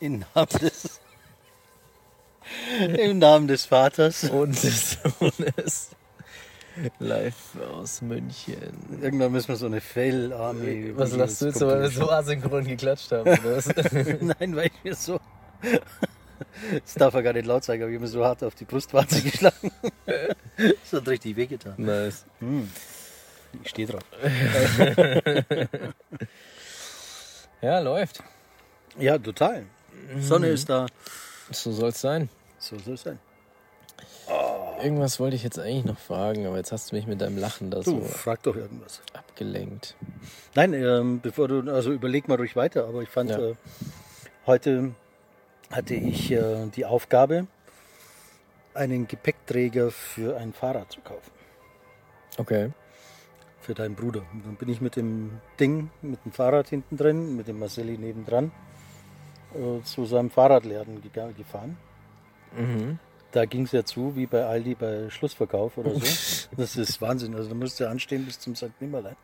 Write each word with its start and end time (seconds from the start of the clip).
Im 0.00 0.24
Namen 0.34 0.48
des, 0.60 1.00
im 2.96 3.18
Namen 3.18 3.48
des 3.48 3.64
Vaters. 3.66 4.24
Und 4.24 4.62
des 4.62 4.98
Sohnes. 5.18 5.90
Live 7.00 7.56
aus 7.72 8.00
München. 8.02 9.00
Irgendwann 9.02 9.32
müssen 9.32 9.48
wir 9.48 9.56
so 9.56 9.66
eine 9.66 9.80
Fail-Army. 9.80 10.92
Was 10.96 11.12
lachst 11.16 11.42
du 11.42 11.46
jetzt, 11.46 11.60
weil 11.60 11.80
wir 11.82 11.90
so 11.90 12.08
asynchron 12.08 12.64
geklatscht 12.64 13.10
haben? 13.10 13.24
Nein, 14.38 14.54
weil 14.54 14.66
ich 14.66 14.84
mir 14.84 14.94
so. 14.94 15.18
Das 16.84 16.94
darf 16.94 17.14
er 17.14 17.22
gar 17.24 17.32
nicht 17.32 17.46
laut 17.46 17.64
sagen, 17.64 17.82
aber 17.82 17.90
ich 17.90 17.96
habe 17.96 18.04
mir 18.04 18.10
so 18.10 18.24
hart 18.24 18.44
auf 18.44 18.54
die 18.54 18.64
Brustwarze 18.64 19.22
geschlagen. 19.22 19.72
Das 20.56 20.92
hat 20.92 21.06
richtig 21.06 21.36
wehgetan. 21.36 21.74
nice. 21.76 22.24
Ich 23.62 23.70
stehe 23.70 23.86
drauf. 23.86 24.02
Ja, 27.60 27.80
läuft. 27.80 28.22
Ja, 28.98 29.18
total. 29.18 29.66
Sonne 30.20 30.48
ist 30.48 30.68
da. 30.68 30.86
So 31.50 31.72
soll 31.72 31.90
es 31.90 32.00
sein. 32.00 32.28
So 32.58 32.78
soll 32.78 32.94
es 32.94 33.02
sein. 33.02 33.18
Irgendwas 34.82 35.18
wollte 35.18 35.34
ich 35.34 35.42
jetzt 35.42 35.58
eigentlich 35.58 35.84
noch 35.84 35.98
fragen, 35.98 36.46
aber 36.46 36.56
jetzt 36.56 36.70
hast 36.70 36.92
du 36.92 36.96
mich 36.96 37.06
mit 37.06 37.20
deinem 37.20 37.36
Lachen 37.38 37.70
da 37.70 37.78
Du, 37.80 37.90
so 37.90 38.00
frag 38.02 38.42
doch 38.44 38.54
irgendwas. 38.54 39.00
abgelenkt. 39.12 39.96
Nein, 40.54 40.72
ähm, 40.74 41.20
bevor 41.20 41.48
du, 41.48 41.72
also 41.72 41.90
überleg 41.92 42.28
mal 42.28 42.36
ruhig 42.36 42.54
weiter, 42.54 42.86
aber 42.86 43.02
ich 43.02 43.08
fand, 43.08 43.30
Ja. 43.30 43.38
äh, 43.40 43.54
heute 44.46 44.92
hatte 45.72 45.94
ich 45.94 46.30
äh, 46.30 46.66
die 46.76 46.84
Aufgabe, 46.84 47.46
einen 48.74 49.08
Gepäckträger 49.08 49.90
für 49.90 50.36
ein 50.36 50.52
Fahrrad 50.52 50.92
zu 50.92 51.00
kaufen. 51.00 51.32
Okay. 52.36 52.70
Für 53.60 53.74
deinen 53.74 53.96
Bruder. 53.96 54.22
Und 54.32 54.46
dann 54.46 54.54
bin 54.54 54.68
ich 54.68 54.80
mit 54.80 54.94
dem 54.94 55.40
Ding, 55.58 55.90
mit 56.02 56.24
dem 56.24 56.30
Fahrrad 56.32 56.68
hinten 56.68 56.96
drin, 56.96 57.34
mit 57.36 57.48
dem 57.48 57.58
Marcelli 57.58 57.98
nebendran, 57.98 58.52
äh, 59.54 59.82
zu 59.82 60.04
seinem 60.04 60.30
Fahrradladen 60.30 61.02
gefahren. 61.36 61.76
Mhm. 62.56 62.98
Da 63.30 63.44
ging 63.44 63.64
es 63.64 63.72
ja 63.72 63.84
zu, 63.84 64.16
wie 64.16 64.26
bei 64.26 64.44
Aldi 64.46 64.74
bei 64.74 65.10
Schlussverkauf 65.10 65.76
oder 65.76 65.94
so. 65.94 66.48
Das 66.56 66.76
ist 66.76 67.00
Wahnsinn. 67.02 67.34
Also 67.34 67.50
da 67.50 67.54
musst 67.54 67.78
du 67.78 67.88
anstehen 67.88 68.24
bis 68.24 68.40
zum 68.40 68.56
St. 68.56 68.80
Nimmerlein. 68.80 69.16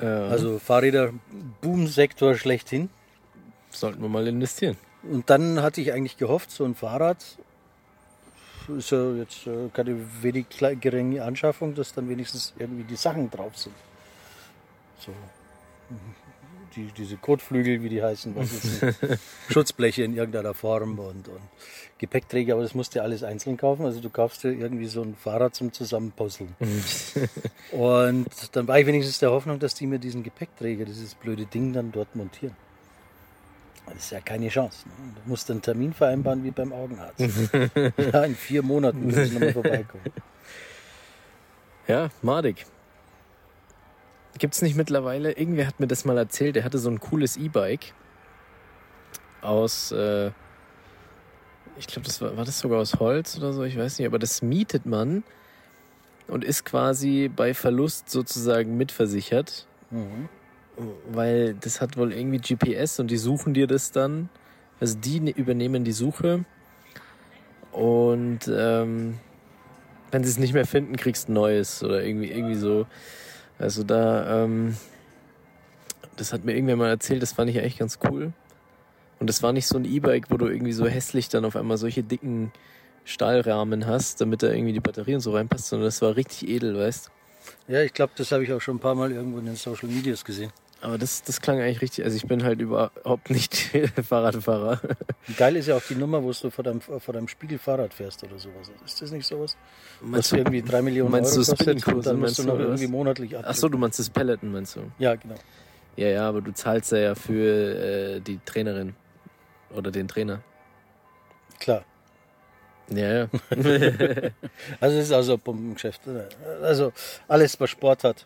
Ja, 0.00 0.28
Also 0.28 0.58
Fahrräder, 0.58 1.12
Boom-Sektor 1.60 2.34
schlechthin. 2.36 2.88
sollten 3.70 4.00
wir 4.00 4.08
mal 4.08 4.26
investieren. 4.26 4.76
Und 5.02 5.28
dann 5.30 5.62
hatte 5.62 5.80
ich 5.80 5.92
eigentlich 5.92 6.16
gehofft, 6.16 6.50
so 6.50 6.64
ein 6.64 6.74
Fahrrad 6.74 7.18
ist 8.76 8.90
ja 8.90 9.12
jetzt 9.12 9.46
äh, 9.46 9.68
keine 9.72 9.96
wenig 10.22 10.46
geringe 10.80 11.22
Anschaffung, 11.22 11.74
dass 11.74 11.94
dann 11.94 12.08
wenigstens 12.08 12.52
irgendwie 12.58 12.82
die 12.82 12.96
Sachen 12.96 13.30
drauf 13.30 13.56
sind. 13.56 13.76
So 14.98 15.12
die, 16.76 16.92
diese 16.96 17.16
Kotflügel, 17.16 17.82
wie 17.82 17.88
die 17.88 18.02
heißen. 18.02 18.34
Schutzbleche 19.50 20.04
in 20.04 20.14
irgendeiner 20.14 20.54
Form 20.54 20.98
und, 20.98 21.28
und 21.28 21.40
Gepäckträger, 21.98 22.54
aber 22.54 22.62
das 22.62 22.74
musst 22.74 22.94
du 22.94 23.02
alles 23.02 23.22
einzeln 23.22 23.56
kaufen. 23.56 23.86
Also 23.86 24.00
du 24.00 24.10
kaufst 24.10 24.44
dir 24.44 24.52
irgendwie 24.52 24.86
so 24.86 25.02
ein 25.02 25.14
Fahrrad 25.14 25.54
zum 25.54 25.72
Zusammenpuzzeln. 25.72 26.54
und 27.72 28.26
dann 28.52 28.68
war 28.68 28.78
ich 28.78 28.86
wenigstens 28.86 29.18
der 29.18 29.30
Hoffnung, 29.30 29.58
dass 29.58 29.74
die 29.74 29.86
mir 29.86 29.98
diesen 29.98 30.22
Gepäckträger, 30.22 30.84
dieses 30.84 31.14
blöde 31.14 31.46
Ding 31.46 31.72
dann 31.72 31.92
dort 31.92 32.14
montieren. 32.14 32.54
Das 33.86 33.96
ist 33.96 34.10
ja 34.10 34.20
keine 34.20 34.48
Chance. 34.48 34.88
Ne? 34.88 34.94
Du 35.14 35.30
musst 35.30 35.50
einen 35.50 35.62
Termin 35.62 35.94
vereinbaren 35.94 36.44
wie 36.44 36.50
beim 36.50 36.72
Augenarzt. 36.72 37.20
ja, 38.12 38.24
in 38.24 38.34
vier 38.34 38.62
Monaten 38.62 39.04
muss 39.04 39.16
ich 39.16 39.32
nochmal 39.32 39.52
vorbeikommen. 39.52 40.04
Ja, 41.86 42.10
madig. 42.20 42.66
Gibt's 44.38 44.60
nicht 44.62 44.76
mittlerweile, 44.76 45.32
irgendwer 45.32 45.66
hat 45.66 45.80
mir 45.80 45.86
das 45.86 46.04
mal 46.04 46.18
erzählt, 46.18 46.56
der 46.56 46.64
hatte 46.64 46.78
so 46.78 46.90
ein 46.90 47.00
cooles 47.00 47.36
E-Bike 47.36 47.94
aus, 49.40 49.92
äh, 49.92 50.30
ich 51.78 51.86
glaube, 51.86 52.06
das 52.06 52.20
war, 52.20 52.36
war 52.36 52.44
das 52.44 52.58
sogar 52.58 52.80
aus 52.80 52.94
Holz 53.00 53.36
oder 53.38 53.52
so, 53.52 53.62
ich 53.64 53.78
weiß 53.78 53.98
nicht, 53.98 54.06
aber 54.06 54.18
das 54.18 54.42
mietet 54.42 54.86
man 54.86 55.22
und 56.28 56.44
ist 56.44 56.64
quasi 56.64 57.30
bei 57.34 57.54
Verlust 57.54 58.10
sozusagen 58.10 58.76
mitversichert, 58.76 59.66
Mhm. 59.90 60.28
weil 61.12 61.54
das 61.54 61.80
hat 61.80 61.96
wohl 61.96 62.12
irgendwie 62.12 62.38
GPS 62.38 62.98
und 62.98 63.10
die 63.10 63.16
suchen 63.16 63.54
dir 63.54 63.66
das 63.68 63.92
dann, 63.92 64.28
also 64.80 64.98
die 64.98 65.20
ne- 65.20 65.30
übernehmen 65.30 65.84
die 65.84 65.92
Suche. 65.92 66.44
Und 67.72 68.40
ähm, 68.52 69.18
wenn 70.10 70.24
sie 70.24 70.30
es 70.30 70.38
nicht 70.38 70.54
mehr 70.54 70.66
finden, 70.66 70.96
kriegst 70.96 71.28
du 71.28 71.32
ein 71.32 71.34
neues 71.34 71.82
oder 71.84 72.02
irgendwie, 72.02 72.30
irgendwie 72.30 72.56
so. 72.56 72.86
Also 73.58 73.84
da, 73.84 74.44
ähm, 74.44 74.76
das 76.16 76.32
hat 76.32 76.44
mir 76.44 76.54
irgendwer 76.54 76.76
mal 76.76 76.88
erzählt, 76.88 77.22
das 77.22 77.32
fand 77.32 77.50
ich 77.50 77.58
eigentlich 77.58 77.78
ganz 77.78 77.98
cool. 78.08 78.32
Und 79.18 79.28
das 79.28 79.42
war 79.42 79.52
nicht 79.52 79.66
so 79.66 79.78
ein 79.78 79.84
E-Bike, 79.84 80.30
wo 80.30 80.36
du 80.36 80.46
irgendwie 80.46 80.72
so 80.72 80.86
hässlich 80.86 81.28
dann 81.28 81.44
auf 81.44 81.56
einmal 81.56 81.78
solche 81.78 82.02
dicken 82.02 82.52
Stahlrahmen 83.04 83.86
hast, 83.86 84.20
damit 84.20 84.42
da 84.42 84.50
irgendwie 84.50 84.72
die 84.72 84.80
Batterie 84.80 85.14
und 85.14 85.20
so 85.20 85.32
reinpasst, 85.32 85.68
sondern 85.68 85.86
das 85.86 86.02
war 86.02 86.16
richtig 86.16 86.48
edel, 86.48 86.76
weißt 86.76 87.10
Ja, 87.68 87.80
ich 87.82 87.94
glaube, 87.94 88.12
das 88.16 88.32
habe 88.32 88.44
ich 88.44 88.52
auch 88.52 88.60
schon 88.60 88.76
ein 88.76 88.80
paar 88.80 88.94
Mal 88.94 89.12
irgendwo 89.12 89.38
in 89.38 89.46
den 89.46 89.56
Social 89.56 89.88
Medias 89.88 90.24
gesehen. 90.24 90.52
Aber 90.86 90.98
das, 90.98 91.24
das 91.24 91.40
klang 91.40 91.58
eigentlich 91.60 91.80
richtig, 91.82 92.04
also 92.04 92.16
ich 92.16 92.26
bin 92.28 92.44
halt 92.44 92.60
überhaupt 92.60 93.28
nicht 93.28 93.56
Fahrradfahrer. 94.08 94.80
Geil 95.36 95.56
ist 95.56 95.66
ja 95.66 95.74
auch 95.76 95.82
die 95.82 95.96
Nummer, 95.96 96.22
wo 96.22 96.30
du 96.30 96.48
vor 96.48 96.62
deinem, 96.62 96.80
vor 96.80 97.00
deinem 97.12 97.26
Spiegel 97.26 97.58
Fahrrad 97.58 97.92
fährst 97.92 98.22
oder 98.22 98.38
sowas. 98.38 98.70
Ist 98.84 99.02
das 99.02 99.10
nicht 99.10 99.26
sowas? 99.26 99.56
Was 100.00 100.08
Meinst 100.10 100.30
du- 100.30 100.36
irgendwie 100.36 100.62
drei 100.62 100.82
Millionen 100.82 101.10
meinst 101.10 101.32
Euro 101.36 101.44
du 101.44 101.50
kostet 101.50 101.68
und 101.88 102.06
dann 102.06 102.20
musst 102.20 102.20
meinst 102.20 102.38
du 102.38 102.42
noch 102.44 102.60
irgendwie 102.60 102.86
monatlich 102.86 103.36
ab. 103.36 103.44
Ach 103.48 103.54
so, 103.56 103.68
du 103.68 103.78
meinst 103.78 103.98
das 103.98 104.08
Peloton, 104.10 104.52
meinst 104.52 104.76
du? 104.76 104.82
Ja, 105.00 105.16
genau. 105.16 105.34
Ja, 105.96 106.06
ja, 106.06 106.28
aber 106.28 106.40
du 106.40 106.52
zahlst 106.54 106.92
ja, 106.92 107.16
für 107.16 108.14
äh, 108.16 108.20
die 108.20 108.38
Trainerin 108.44 108.94
oder 109.74 109.90
den 109.90 110.06
Trainer. 110.06 110.40
Klar. 111.58 111.84
Ja, 112.90 113.12
ja. 113.12 113.28
Also 114.78 114.98
es 114.98 115.06
ist 115.06 115.12
also 115.12 115.32
ein 115.34 115.40
Pumpengeschäft. 115.40 116.02
Also 116.62 116.92
alles, 117.26 117.58
was 117.58 117.70
Sport 117.70 118.04
hat, 118.04 118.24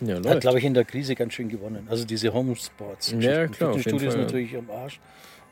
ja 0.00 0.16
hat, 0.24 0.40
glaube 0.40 0.58
ich, 0.58 0.64
in 0.64 0.74
der 0.74 0.84
Krise 0.84 1.14
ganz 1.14 1.32
schön 1.34 1.48
gewonnen. 1.48 1.86
Also 1.90 2.04
diese 2.04 2.32
Homesports. 2.32 3.14
Ja, 3.18 3.46
klar, 3.46 3.74
Fitnessstudio 3.74 4.08
ist 4.08 4.14
ja. 4.14 4.20
natürlich 4.20 4.56
am 4.56 4.70
Arsch. 4.70 5.00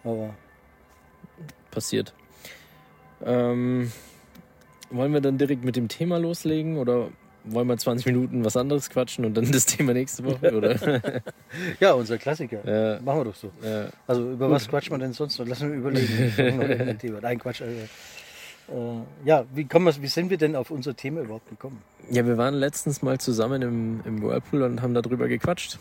Aber 0.05 0.35
passiert. 1.71 2.15
Ähm, 3.25 3.91
wollen 4.91 5.13
wir 5.13 5.21
dann 5.21 5.39
direkt 5.39 5.65
mit 5.65 5.77
dem 5.77 5.89
Thema 5.89 6.19
loslegen 6.19 6.79
oder 6.79 7.09
wollen 7.45 7.69
wir 7.69 7.77
20 7.77 8.07
Minuten 8.07 8.45
was 8.45 8.57
anderes 8.57 8.91
quatschen 8.91 9.25
und 9.25 9.35
dann 9.35 9.51
das 9.51 9.67
Thema 9.67 9.93
nächste 9.93 10.25
Woche? 10.25 10.55
Oder? 10.55 11.23
ja, 11.81 11.93
unser 11.93 12.19
Klassiker. 12.19 12.59
Ja. 12.65 13.01
Machen 13.01 13.21
wir 13.21 13.25
doch 13.25 13.35
so. 13.35 13.51
ja. 13.63 13.89
Also 14.07 14.33
über 14.33 14.51
was 14.51 14.69
quatscht 14.69 14.91
man 14.91 15.01
denn 15.01 15.13
sonst 15.13 15.39
noch? 15.39 15.47
Lass 15.47 15.63
uns 15.63 15.75
überlegen. 15.75 17.19
Nein, 17.23 17.39
Quatsch. 17.39 17.63
Also, 17.63 17.75
ja, 19.25 19.45
wie, 19.55 19.65
kommen 19.65 19.87
wir, 19.87 20.03
wie 20.03 20.09
sind 20.09 20.31
wir 20.31 20.39
denn 20.39 20.57
auf 20.57 20.71
unser 20.71 20.97
Thema 20.97 21.21
überhaupt 21.21 21.49
gekommen? 21.49 21.83
ja, 22.11 22.27
wir 22.27 22.37
waren 22.37 22.55
letztens 22.55 23.03
mal 23.03 23.19
zusammen 23.19 23.63
im, 23.63 24.01
im 24.05 24.23
Whirlpool 24.23 24.63
und 24.63 24.83
haben 24.83 24.95
darüber 24.95 25.29
gequatscht. 25.29 25.79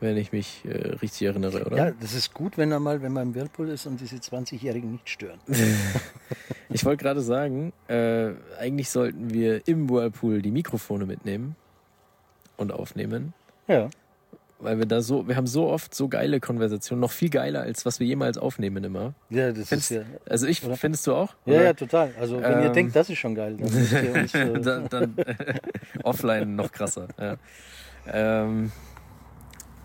Wenn 0.00 0.16
ich 0.16 0.32
mich 0.32 0.64
äh, 0.64 0.88
richtig 0.96 1.28
erinnere, 1.28 1.64
oder? 1.64 1.76
Ja, 1.76 1.90
das 1.92 2.14
ist 2.14 2.34
gut, 2.34 2.58
wenn 2.58 2.72
er 2.72 2.80
mal, 2.80 3.02
wenn 3.02 3.12
man 3.12 3.28
im 3.28 3.34
Whirlpool 3.36 3.68
ist 3.68 3.86
und 3.86 4.00
diese 4.00 4.16
20-Jährigen 4.16 4.92
nicht 4.92 5.08
stören. 5.08 5.38
Ich 6.74 6.86
wollte 6.86 7.04
gerade 7.04 7.20
sagen, 7.20 7.74
äh, 7.88 8.30
eigentlich 8.58 8.88
sollten 8.88 9.32
wir 9.32 9.68
im 9.68 9.90
Whirlpool 9.90 10.40
die 10.40 10.50
Mikrofone 10.50 11.04
mitnehmen 11.04 11.54
und 12.56 12.72
aufnehmen. 12.72 13.34
Ja. 13.68 13.90
Weil 14.62 14.78
wir 14.78 14.86
da 14.86 15.02
so, 15.02 15.26
wir 15.26 15.34
haben 15.36 15.48
so 15.48 15.68
oft 15.68 15.92
so 15.92 16.08
geile 16.08 16.38
Konversationen, 16.38 17.00
noch 17.00 17.10
viel 17.10 17.30
geiler, 17.30 17.62
als 17.62 17.84
was 17.84 17.98
wir 17.98 18.06
jemals 18.06 18.38
aufnehmen 18.38 18.84
immer. 18.84 19.14
Ja, 19.28 19.50
das 19.52 19.68
Findest, 19.68 19.90
ist 19.90 19.96
ja. 19.96 20.04
also 20.28 20.46
ich, 20.46 20.64
oder? 20.64 20.76
findest 20.76 21.04
du 21.06 21.14
auch? 21.14 21.34
Ja, 21.46 21.54
Oder? 21.54 21.64
ja, 21.64 21.72
total. 21.72 22.12
Also 22.18 22.40
wenn 22.40 22.60
ihr 22.60 22.66
Ähm. 22.66 22.72
denkt, 22.72 22.94
das 22.94 23.10
ist 23.10 23.18
schon 23.18 23.34
geil, 23.34 23.56
dann 23.56 24.04
ihr 24.04 24.14
uns, 24.14 24.34
äh, 24.34 24.60
dann, 24.60 24.88
dann 24.88 25.16
offline 26.04 26.54
noch 26.54 26.70
krasser. 26.70 27.08
Ja. 27.18 27.36
Ähm, 28.06 28.70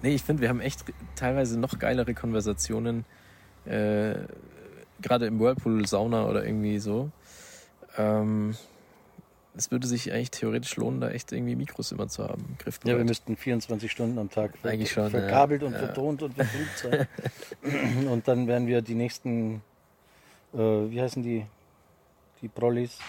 nee, 0.03 0.13
ich 0.13 0.23
finde, 0.23 0.41
wir 0.43 0.49
haben 0.49 0.61
echt 0.61 0.85
teilweise 1.15 1.59
noch 1.59 1.79
geilere 1.79 2.13
Konversationen, 2.13 3.05
äh, 3.65 4.13
gerade 5.01 5.25
im 5.25 5.39
Whirlpool, 5.39 5.87
Sauna 5.87 6.27
oder 6.27 6.45
irgendwie 6.45 6.77
so. 6.77 7.09
Ähm, 7.97 8.55
es 9.57 9.71
würde 9.71 9.87
sich 9.87 10.11
eigentlich 10.13 10.31
theoretisch 10.31 10.75
lohnen, 10.75 11.01
da 11.01 11.09
echt 11.09 11.31
irgendwie 11.31 11.55
Mikros 11.55 11.91
immer 11.91 12.07
zu 12.07 12.23
haben. 12.23 12.41
ja, 12.43 12.47
wir 12.49 12.57
Griffbereit. 12.63 13.05
müssten 13.05 13.35
24 13.35 13.91
Stunden 13.91 14.17
am 14.19 14.29
Tag 14.29 14.57
ver 14.57 14.69
Eigentlich 14.71 14.91
schon, 14.91 15.09
verkabelt 15.09 15.61
ja. 15.61 15.67
und 15.67 15.73
Ja. 15.73 15.79
vertont 15.79 16.21
und 16.23 16.33
verflucht 16.35 16.77
sein. 16.77 17.07
und 18.09 18.27
dann 18.27 18.47
werden 18.47 18.67
wir 18.67 18.81
die 18.81 18.95
nächsten, 18.95 19.61
äh, 20.53 20.57
wie 20.57 21.01
heißen 21.01 21.23
die, 21.23 21.45
die 22.41 22.47
Prollis? 22.47 22.99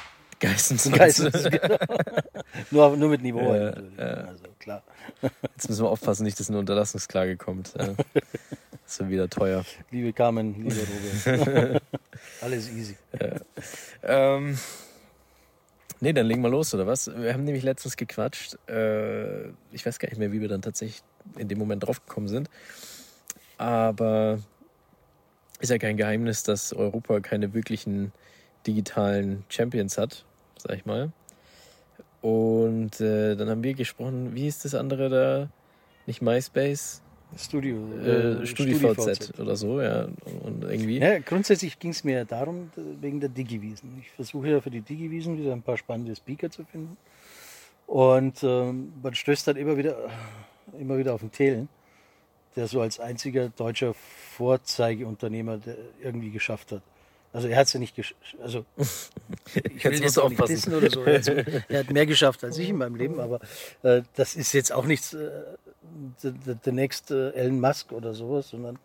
Geistens. 0.41 0.91
Geistens, 0.91 1.45
genau. 1.51 1.77
nur, 2.71 2.97
nur 2.97 3.09
mit 3.09 3.23
Niveau. 3.23 3.41
Ja, 3.41 3.49
halt 3.61 3.75
natürlich. 3.77 3.99
ja. 3.99 4.05
Also 4.05 4.45
klar. 4.61 4.83
Jetzt 5.55 5.69
müssen 5.69 5.85
wir 5.85 5.91
aufpassen, 5.91 6.23
nicht, 6.23 6.39
dass 6.39 6.49
eine 6.49 6.59
Unterlassungsklage 6.61 7.37
kommt. 7.37 7.75
Das 7.77 7.97
wird 9.01 9.11
wieder 9.11 9.29
teuer. 9.29 9.65
Liebe 9.91 10.13
Carmen, 10.13 10.55
liebe 10.63 11.39
Robert. 11.41 11.83
Alles 12.41 12.71
easy. 12.71 12.97
Ähm, 14.05 14.57
nee, 16.01 16.13
dann 16.13 16.27
legen 16.27 16.43
wir 16.43 16.51
los, 16.51 16.75
oder 16.75 16.87
was? 16.87 17.11
Wir 17.15 17.33
haben 17.33 17.45
nämlich 17.45 17.65
letztens 17.65 17.97
gequatscht. 17.97 18.57
Äh, 18.69 19.49
ich 19.73 19.85
weiß 19.85 19.99
gar 19.99 20.09
nicht 20.09 20.19
mehr, 20.19 20.33
wie 20.33 20.41
wir 20.41 20.49
dann 20.49 20.63
tatsächlich 20.63 21.03
in 21.37 21.49
dem 21.49 21.59
Moment 21.59 21.87
draufgekommen 21.87 22.29
sind. 22.29 22.49
Aber 23.57 24.39
ist 25.61 25.71
ja 25.71 25.79
kein 25.79 25.97
Geheimnis, 25.97 26.43
dass 26.43 26.73
Europa 26.73 27.21
keine 27.21 27.53
wirklichen 27.55 28.13
digitalen 28.67 29.45
Champions 29.49 29.99
hat, 29.99 30.25
sag 30.57 30.77
ich 30.77 30.87
mal. 30.87 31.13
Und 32.21 33.01
äh, 33.01 33.37
dann 33.37 33.49
haben 33.49 33.63
wir 33.63 33.75
gesprochen, 33.75 34.35
wie 34.35 34.47
ist 34.47 34.65
das 34.65 34.75
andere 34.75 35.09
da? 35.09 35.49
Nicht 36.07 36.23
MySpace? 36.23 37.03
Studio, 37.37 37.77
Äh, 38.05 38.47
StudiVZ 38.47 39.39
oder 39.39 39.57
so, 39.57 39.81
ja. 39.81 40.09
Und 40.45 40.65
irgendwie. 40.65 40.99
Ja, 40.99 41.19
grundsätzlich 41.19 41.79
ging 41.79 41.91
es 41.91 42.03
mir 42.03 42.19
ja 42.19 42.25
darum, 42.25 42.71
wegen 43.01 43.21
der 43.21 43.29
Digiwiesen. 43.29 43.99
Ich 44.01 44.11
versuche 44.11 44.49
ja 44.49 44.61
für 44.61 44.71
die 44.71 44.81
Digiwiesen 44.81 45.39
wieder 45.39 45.53
ein 45.53 45.63
paar 45.63 45.77
spannende 45.77 46.17
Speaker 46.17 46.51
zu 46.51 46.65
finden. 46.65 46.97
Und 47.87 48.43
ähm, 48.43 48.93
man 49.03 49.15
stößt 49.15 49.49
dann 49.49 49.57
immer 49.57 49.77
wieder, 49.77 49.97
immer 50.79 50.99
wieder 50.99 51.15
auf 51.15 51.21
den 51.21 51.33
Thelen, 51.33 51.69
der 52.57 52.67
so 52.67 52.81
als 52.81 53.01
einziger 53.01 53.49
deutscher 53.51 53.95
Vorzeigeunternehmer 53.95 55.59
der 55.59 55.77
irgendwie 56.03 56.31
geschafft 56.31 56.73
hat. 56.73 56.83
Also 57.33 57.49
er 57.49 57.57
hat 57.59 57.67
es 57.67 57.73
ja 57.75 57.81
nicht 57.81 57.95
geschafft. 57.95 58.37
Also 58.43 58.65
ich 59.55 59.85
will 59.85 59.93
Jetzt 59.93 60.03
musst 60.03 60.19
auch 60.19 60.29
nicht 60.31 60.49
wissen 60.49 60.75
oder 60.75 60.91
so. 60.91 61.03
Also, 61.03 61.33
er 61.33 61.81
hat 61.81 61.91
mehr 61.91 62.07
geschafft 62.07 62.43
als 62.45 62.59
ich 62.59 62.71
in 62.71 62.77
meinem 62.79 62.97
Leben, 62.97 63.21
aber 63.21 63.41
äh, 63.83 64.03
das 64.15 64.35
ist 64.37 64.53
jetzt 64.53 64.73
auch 64.73 64.85
nichts 64.87 65.13
äh, 65.15 65.31
the 66.21 66.73
next 66.73 67.11
äh, 67.11 67.31
Elon 67.33 67.61
Musk 67.61 67.93
oder 67.93 68.15
sowas, 68.15 68.49
sondern 68.49 68.79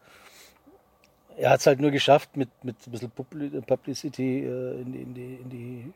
er 1.35 1.49
hat 1.49 1.61
es 1.61 1.65
halt 1.67 1.79
nur 1.79 1.89
geschafft, 1.91 2.37
mit, 2.37 2.49
mit 2.63 2.75
ein 2.85 2.91
bisschen 2.91 3.11
Publi- 3.11 3.61
Publicity 3.61 4.45
äh, 4.45 4.81
in, 4.81 4.91
die, 4.93 5.01
in, 5.01 5.13
die, 5.13 5.35
in 5.35 5.49
die 5.49 5.93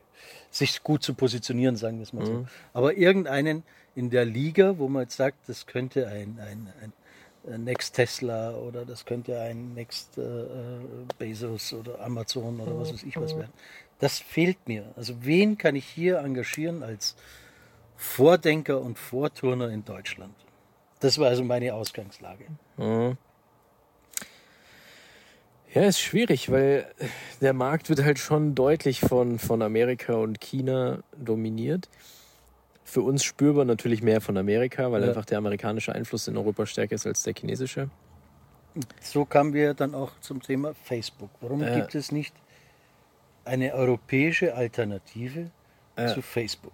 sich 0.50 0.82
gut 0.84 1.04
zu 1.04 1.14
positionieren, 1.14 1.76
sagen 1.76 1.98
wir 1.98 2.04
es 2.04 2.14
mal 2.14 2.26
so. 2.26 2.48
Aber 2.74 2.98
irgendeinen 2.98 3.64
in 3.96 4.10
der 4.10 4.26
Liga, 4.26 4.78
wo 4.80 4.88
man 4.88 5.04
jetzt 5.04 5.16
sagt, 5.18 5.38
das 5.48 5.66
könnte 5.68 6.08
ein, 6.08 6.40
ein, 6.42 6.68
ein 6.82 6.94
Next 7.58 7.96
Tesla 7.96 8.52
oder 8.52 8.86
das 8.86 9.06
könnte 9.06 9.40
ein 9.40 9.74
Next 9.74 10.18
äh, 10.18 10.22
äh, 10.22 10.46
Bezos 11.18 11.74
oder 11.74 12.00
Amazon 12.02 12.60
oder 12.60 12.78
was 12.80 12.94
weiß 12.94 13.04
ich 13.04 13.16
was 13.18 13.36
werden. 13.36 13.54
Das 14.00 14.20
fehlt 14.20 14.68
mir. 14.68 14.86
Also 14.96 15.14
wen 15.22 15.58
kann 15.58 15.76
ich 15.76 15.86
hier 15.86 16.20
engagieren 16.20 16.84
als 16.84 17.16
Vordenker 17.96 18.82
und 18.82 19.00
Vorturner 19.00 19.70
in 19.70 19.86
Deutschland? 19.86 20.34
Das 21.00 21.18
war 21.18 21.30
also 21.30 21.44
meine 21.44 21.74
Ausgangslage. 21.74 22.46
Mhm. 22.78 23.18
Ja, 25.74 25.84
ist 25.84 26.00
schwierig, 26.00 26.50
weil 26.50 26.88
der 27.42 27.54
Markt 27.54 27.90
wird 27.90 28.04
halt 28.04 28.20
schon 28.20 28.56
deutlich 28.56 29.02
von, 29.02 29.38
von 29.38 29.62
Amerika 29.62 30.14
und 30.14 30.40
China 30.40 31.04
dominiert. 31.16 31.90
Für 32.88 33.02
uns 33.02 33.26
spürbar 33.26 33.66
natürlich 33.66 34.02
mehr 34.02 34.22
von 34.22 34.38
Amerika, 34.38 34.90
weil 34.94 35.02
Ja. 35.04 35.10
einfach 35.10 35.26
der 35.26 35.40
amerikanische 35.40 35.94
Einfluss 35.94 36.26
in 36.30 36.38
Europa 36.38 36.66
stärker 36.66 36.96
ist 36.96 37.06
als 37.06 37.22
der 37.22 37.34
chinesische. 37.34 37.90
So 39.02 39.26
kamen 39.26 39.54
wir 39.54 39.74
dann 39.74 39.94
auch 39.94 40.18
zum 40.22 40.42
Thema 40.42 40.74
Facebook. 40.74 41.30
Warum 41.42 41.62
Ja. 41.62 41.76
gibt 41.76 41.96
es 41.96 42.14
nicht 42.14 42.34
eine 43.44 43.74
europäische 43.74 44.56
Alternative 44.56 45.52
Ja. 45.98 46.08
zu 46.14 46.22
Facebook? 46.22 46.72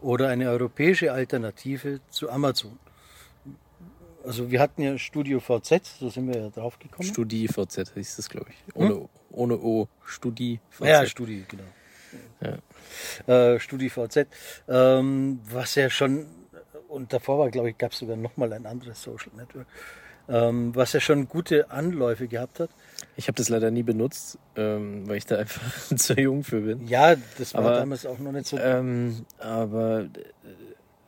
Oder 0.00 0.28
eine 0.28 0.48
europäische 0.48 1.12
Alternative 1.12 2.00
zu 2.08 2.30
Amazon? 2.30 2.78
Also 4.24 4.50
wir 4.50 4.58
hatten 4.58 4.80
ja 4.80 4.96
Studio 4.96 5.38
VZ, 5.38 5.84
so 6.00 6.08
sind 6.08 6.28
wir 6.32 6.40
ja 6.40 6.48
drauf 6.48 6.78
gekommen. 6.78 7.06
Studi 7.08 7.46
VZ 7.46 7.92
hieß 7.94 8.16
das, 8.16 8.30
glaube 8.30 8.46
ich. 8.50 8.74
Ohne, 8.74 9.06
ohne 9.30 9.58
O. 9.58 9.86
Studi 10.06 10.60
VZ. 10.70 10.80
Hm? 10.80 10.86
Ja, 10.86 11.06
Studi, 11.06 11.44
genau. 11.46 11.62
Äh, 13.26 13.58
Studi 13.58 13.90
VZ, 13.90 14.26
ähm, 14.68 15.40
was 15.50 15.74
ja 15.74 15.90
schon, 15.90 16.26
und 16.88 17.12
davor 17.12 17.38
war, 17.38 17.50
glaube 17.50 17.70
ich, 17.70 17.78
gab 17.78 17.92
es 17.92 17.98
sogar 17.98 18.16
nochmal 18.16 18.52
ein 18.52 18.66
anderes 18.66 19.02
Social 19.02 19.32
Network, 19.36 19.66
ähm, 20.28 20.74
was 20.74 20.92
ja 20.92 21.00
schon 21.00 21.28
gute 21.28 21.70
Anläufe 21.70 22.28
gehabt 22.28 22.60
hat. 22.60 22.70
Ich 23.16 23.28
habe 23.28 23.36
das 23.36 23.48
leider 23.48 23.70
nie 23.70 23.82
benutzt, 23.82 24.38
ähm, 24.56 25.08
weil 25.08 25.16
ich 25.16 25.26
da 25.26 25.38
einfach 25.38 25.62
zu 25.96 26.14
jung 26.14 26.44
für 26.44 26.60
bin. 26.60 26.86
Ja, 26.86 27.16
das 27.38 27.54
war 27.54 27.62
Aber, 27.62 27.72
damals 27.76 28.06
auch 28.06 28.18
noch 28.18 28.32
nicht 28.32 28.46
so. 28.46 28.58
Ähm, 28.58 29.24
aber 29.38 30.02
äh, 30.02 30.06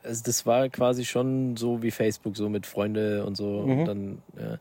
also 0.03 0.23
das 0.25 0.45
war 0.45 0.69
quasi 0.69 1.05
schon 1.05 1.57
so 1.57 1.81
wie 1.81 1.91
Facebook, 1.91 2.37
so 2.37 2.49
mit 2.49 2.65
Freunde 2.65 3.25
und 3.25 3.35
so. 3.35 3.63
Mhm. 3.63 3.79
Und 3.79 3.85
dann, 3.85 4.21
ja. 4.39 4.57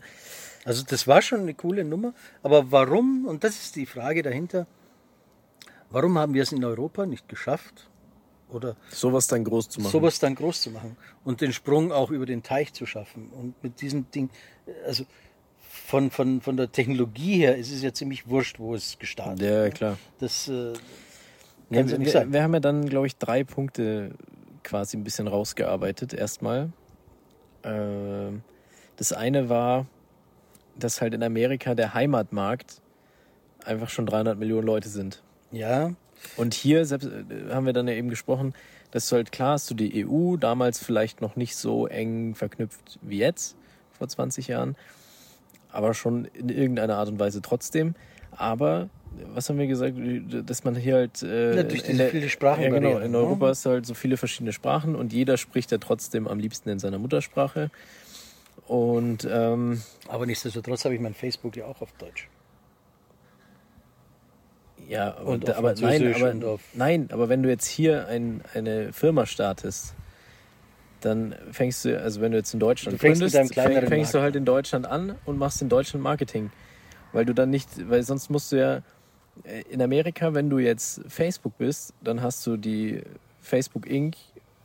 Also 0.65 0.85
das 0.85 1.07
war 1.07 1.23
schon 1.23 1.41
eine 1.41 1.55
coole 1.55 1.85
Nummer, 1.85 2.13
aber 2.43 2.71
warum, 2.71 3.27
und 3.27 3.45
das 3.45 3.57
ist 3.57 3.77
die 3.77 3.87
Frage 3.87 4.23
dahinter, 4.23 4.67
warum 5.91 6.19
haben 6.19 6.35
wir 6.35 6.43
es 6.43 6.53
in 6.53 6.65
Europa 6.65 7.07
nicht 7.07 7.29
geschafft 7.29 7.89
oder 8.51 8.77
sowas 8.91 9.27
dann 9.27 9.45
groß 9.45 9.69
zu 9.69 9.81
machen. 9.81 9.91
sowas 9.93 10.19
dann 10.19 10.35
groß 10.35 10.63
zu 10.63 10.71
machen 10.71 10.97
und 11.25 11.41
den 11.41 11.53
Sprung 11.53 11.93
auch 11.93 12.11
über 12.11 12.27
den 12.27 12.43
Teich 12.43 12.73
zu 12.73 12.87
schaffen 12.87 13.29
und 13.31 13.63
mit 13.63 13.81
diesem 13.81 14.11
Ding, 14.11 14.31
also 14.87 15.05
von, 15.61 16.11
von, 16.11 16.41
von 16.41 16.57
der 16.57 16.71
Technologie 16.73 17.37
her 17.39 17.57
ist 17.57 17.71
es 17.73 17.83
ja 17.83 17.93
ziemlich 17.93 18.29
wurscht, 18.29 18.59
wo 18.59 18.75
es 18.75 18.99
gestartet 18.99 19.41
Ja, 19.43 19.65
ist. 19.67 19.75
klar. 19.75 19.99
Das 20.19 20.49
äh, 20.49 20.73
Ja, 20.73 20.77
wir, 21.71 21.85
nicht 21.85 21.99
wir, 22.01 22.11
sein. 22.11 22.33
wir 22.33 22.43
haben 22.43 22.55
ja 22.55 22.61
dann, 22.61 22.89
glaube 22.89 23.07
ich, 23.07 23.17
drei 23.17 23.45
Punkte 23.45 24.13
quasi 24.65 24.97
ein 24.97 25.05
bisschen 25.05 25.29
rausgearbeitet. 25.29 26.13
Erstmal. 26.13 26.71
Ähm, 27.65 28.43
das 28.97 29.13
eine 29.13 29.49
war, 29.49 29.87
dass 30.79 31.01
halt 31.01 31.15
in 31.15 31.23
Amerika 31.23 31.75
der 31.75 31.95
Heimatmarkt 31.95 32.81
einfach 33.65 33.89
schon 33.89 34.07
300 34.07 34.39
Millionen 34.39 34.67
Leute 34.67 34.89
sind. 34.89 35.23
Ja, 35.53 35.93
Und 36.37 36.55
hier 36.55 36.85
selbst, 36.85 37.07
äh, 37.09 37.53
haben 37.55 37.65
wir 37.67 37.73
dann 37.73 37.87
ja 37.89 37.95
eben 37.95 38.09
gesprochen, 38.11 38.55
dass 38.91 39.09
du 39.09 39.17
halt 39.17 39.31
klar 39.33 39.53
hast, 39.53 39.71
du 39.71 39.75
die 39.75 40.05
EU 40.07 40.37
damals 40.37 40.79
vielleicht 40.79 41.21
noch 41.21 41.37
nicht 41.37 41.57
so 41.57 41.87
eng 41.87 42.35
verknüpft 42.35 42.99
wie 43.03 43.19
jetzt, 43.19 43.57
vor 43.93 44.09
20 44.09 44.49
Jahren, 44.49 44.77
aber 45.71 45.95
schon 45.95 46.25
in 46.27 46.49
irgendeiner 46.49 46.97
Art 46.97 47.09
und 47.09 47.19
Weise 47.19 47.41
trotzdem. 47.43 47.95
Aber, 48.33 48.89
was 49.35 49.49
haben 49.49 49.59
wir 49.59 49.67
gesagt, 49.67 49.95
dass 50.47 50.65
man 50.65 50.75
hier 50.77 50.95
halt. 50.97 51.23
Äh, 51.23 51.57
Ja, 51.57 51.63
durch 51.63 51.81
in 51.83 51.87
diese 51.89 51.97
der- 51.99 52.11
viele 52.11 52.29
Sprachenbarrieren, 52.29 52.83
Ja, 52.85 52.91
genau. 52.99 53.05
In 53.07 53.13
ne? 53.13 53.19
Europa 53.19 53.47
hast 53.49 53.65
du 53.67 53.71
halt 53.71 53.87
so 53.87 53.95
viele 53.95 54.17
verschiedene 54.17 54.53
Sprachen 54.53 54.95
und 54.97 55.13
jeder 55.13 55.37
spricht 55.37 55.71
ja 55.73 55.79
trotzdem 55.79 56.27
am 56.29 56.39
liebsten 56.39 56.69
in 56.69 56.79
seiner 56.79 56.99
Muttersprache. 56.99 57.71
Und 58.67 59.27
ähm, 59.31 59.83
aber 60.09 60.27
nichtsdestotrotz 60.27 60.85
habe 60.85 60.95
ich 60.95 61.01
mein 61.01 61.15
Facebook 61.15 61.57
ja 61.57 61.65
auch 61.67 61.81
auf 61.81 61.93
Deutsch. 61.93 62.29
Ja, 64.89 65.11
Und 65.11 65.45
und, 65.45 65.51
aber 65.55 65.75
nein, 65.75 66.15
aber 66.15 66.35
nein, 66.73 67.09
aber 67.13 67.29
wenn 67.29 67.43
du 67.43 67.51
jetzt 67.51 67.67
hier 67.67 68.09
ein, 68.09 68.41
eine 68.55 68.93
Firma 68.95 69.27
startest, 69.27 69.95
dann 71.03 71.35
fängst 71.53 71.85
du, 71.85 72.01
also 72.01 72.21
wenn 72.21 72.33
du 72.33 72.39
jetzt 72.39 72.55
in 72.55 72.61
Deutschland 72.61 72.95
Du 72.95 72.99
fängst 72.99 73.21
gründest, 73.21 73.37
fäng- 73.53 73.87
fängst 73.87 74.15
du 74.15 74.21
halt 74.21 74.35
in 74.35 74.45
Deutschland 74.45 74.87
an 74.87 75.15
und 75.27 75.37
machst 75.39 75.61
in 75.63 75.69
Deutschland 75.69 76.03
Marketing, 76.03 76.51
weil 77.13 77.25
du 77.27 77.35
dann 77.35 77.51
nicht, 77.51 77.69
weil 77.89 78.03
sonst 78.03 78.31
musst 78.31 78.51
du 78.51 78.57
ja 78.57 78.77
äh, 79.45 79.61
in 79.71 79.83
Amerika, 79.83 80.33
wenn 80.35 80.49
du 80.51 80.59
jetzt 80.59 81.03
Facebook 81.07 81.57
bist, 81.59 81.93
dann 82.03 82.23
hast 82.23 82.47
du 82.47 82.57
die 82.57 83.03
Facebook 83.43 83.87
Inc. 83.87 84.17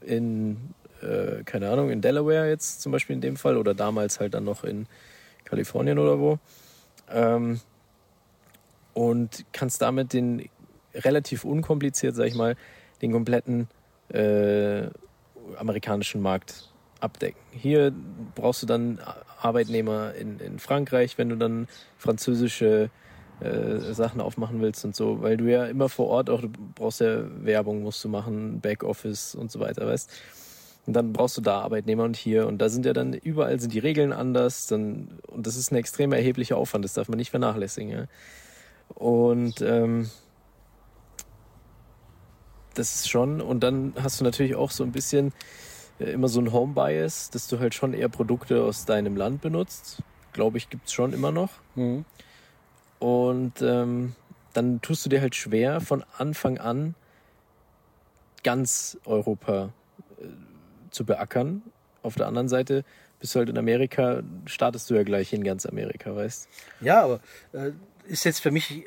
in 0.02 0.58
äh, 1.02 1.44
keine 1.44 1.70
Ahnung 1.70 1.90
in 1.92 2.00
Delaware 2.02 2.48
jetzt 2.50 2.82
zum 2.82 2.92
Beispiel 2.94 3.16
in 3.16 3.22
dem 3.22 3.36
Fall 3.36 3.58
oder 3.58 3.74
damals 3.74 4.20
halt 4.22 4.34
dann 4.34 4.46
noch 4.46 4.64
in 4.64 4.88
Kalifornien 5.44 6.00
oder 6.00 6.18
wo. 6.18 6.40
Ähm, 7.12 7.60
und 8.94 9.46
kannst 9.52 9.82
damit 9.82 10.14
den 10.14 10.50
relativ 10.94 11.44
unkompliziert, 11.46 12.16
sag 12.16 12.28
ich 12.28 12.36
mal, 12.36 12.56
den 13.02 13.12
kompletten 13.12 13.68
äh, 14.10 14.88
amerikanischen 15.58 16.22
Markt 16.22 16.72
abdecken. 17.00 17.42
Hier 17.52 17.92
brauchst 18.36 18.62
du 18.64 18.68
dann 18.68 19.00
Arbeitnehmer 19.42 20.14
in, 20.14 20.40
in 20.40 20.60
Frankreich, 20.60 21.18
wenn 21.18 21.30
du 21.30 21.36
dann 21.36 21.68
französische 21.98 22.90
äh, 23.42 23.94
Sachen 23.94 24.22
aufmachen 24.22 24.62
willst 24.62 24.86
und 24.86 24.96
so, 24.96 25.22
weil 25.22 25.36
du 25.36 25.52
ja 25.52 25.66
immer 25.66 25.90
vor 25.90 26.08
Ort 26.08 26.30
auch, 26.30 26.42
du 26.42 26.50
brauchst 26.76 27.02
ja 27.02 27.24
Werbung, 27.44 27.82
musst 27.82 28.04
du 28.04 28.10
machen, 28.10 28.62
Backoffice 28.62 29.36
und 29.36 29.52
so 29.52 29.60
weiter, 29.60 29.86
weißt 29.86 30.10
und 30.86 30.94
dann 30.94 31.14
brauchst 31.14 31.38
du 31.38 31.42
da 31.42 31.62
Arbeitnehmer 31.62 32.04
und 32.04 32.18
hier. 32.18 32.48
Und 32.48 32.58
da 32.58 32.70
sind 32.70 32.86
ja 32.86 32.94
dann, 32.94 33.14
überall 33.14 33.60
sind 33.60 33.74
die 33.74 33.80
Regeln 33.80 34.12
anders. 34.12 34.68
Dann, 34.68 35.20
und 35.28 35.48
das 35.48 35.56
ist 35.56 35.72
ein 35.72 35.76
extrem 35.76 36.12
erheblicher 36.12 36.58
Aufwand, 36.58 36.84
das 36.84 36.94
darf 36.94 37.08
man 37.08 37.18
nicht 37.18 37.30
vernachlässigen. 37.30 37.90
Ja. 37.90 38.06
Und 38.90 39.62
ähm, 39.62 40.10
das 42.74 42.96
ist 42.96 43.10
schon, 43.10 43.42
und 43.42 43.62
dann 43.62 43.94
hast 44.02 44.20
du 44.20 44.24
natürlich 44.24 44.56
auch 44.56 44.72
so 44.72 44.84
ein 44.84 44.92
bisschen 44.92 45.34
äh, 46.00 46.12
immer 46.12 46.28
so 46.28 46.40
ein 46.40 46.52
Home-Bias, 46.52 47.30
dass 47.30 47.48
du 47.48 47.60
halt 47.60 47.74
schon 47.74 47.94
eher 47.94 48.10
Produkte 48.10 48.64
aus 48.64 48.86
deinem 48.86 49.16
Land 49.16 49.42
benutzt. 49.42 50.02
Glaube 50.32 50.58
ich, 50.58 50.70
gibt's 50.70 50.94
schon 50.94 51.14
immer 51.14 51.32
noch. 51.32 51.52
Mhm. 51.76 52.06
Und 53.00 53.62
ähm, 53.62 54.16
dann 54.54 54.82
tust 54.82 55.06
du 55.06 55.10
dir 55.10 55.22
halt 55.22 55.36
schwer, 55.36 55.82
von 55.82 56.04
Anfang 56.18 56.58
an 56.58 56.96
ganz 58.44 58.98
Europa 59.06 59.74
äh, 60.20 60.26
zu 60.92 61.06
beackern. 61.06 61.62
Auf 62.02 62.16
der 62.16 62.28
anderen 62.28 62.50
Seite 62.50 62.84
bist 63.20 63.36
du 63.36 63.40
halt 63.40 63.50
in 63.50 63.58
Amerika, 63.58 64.22
startest 64.46 64.90
du 64.90 64.96
ja 64.96 65.04
gleich 65.04 65.32
in 65.34 65.44
ganz 65.44 65.66
Amerika, 65.66 66.16
weißt 66.16 66.48
Ja, 66.82 67.04
aber 67.04 67.20
äh, 67.54 67.72
ist 68.08 68.24
jetzt 68.26 68.40
für 68.40 68.52
mich 68.52 68.86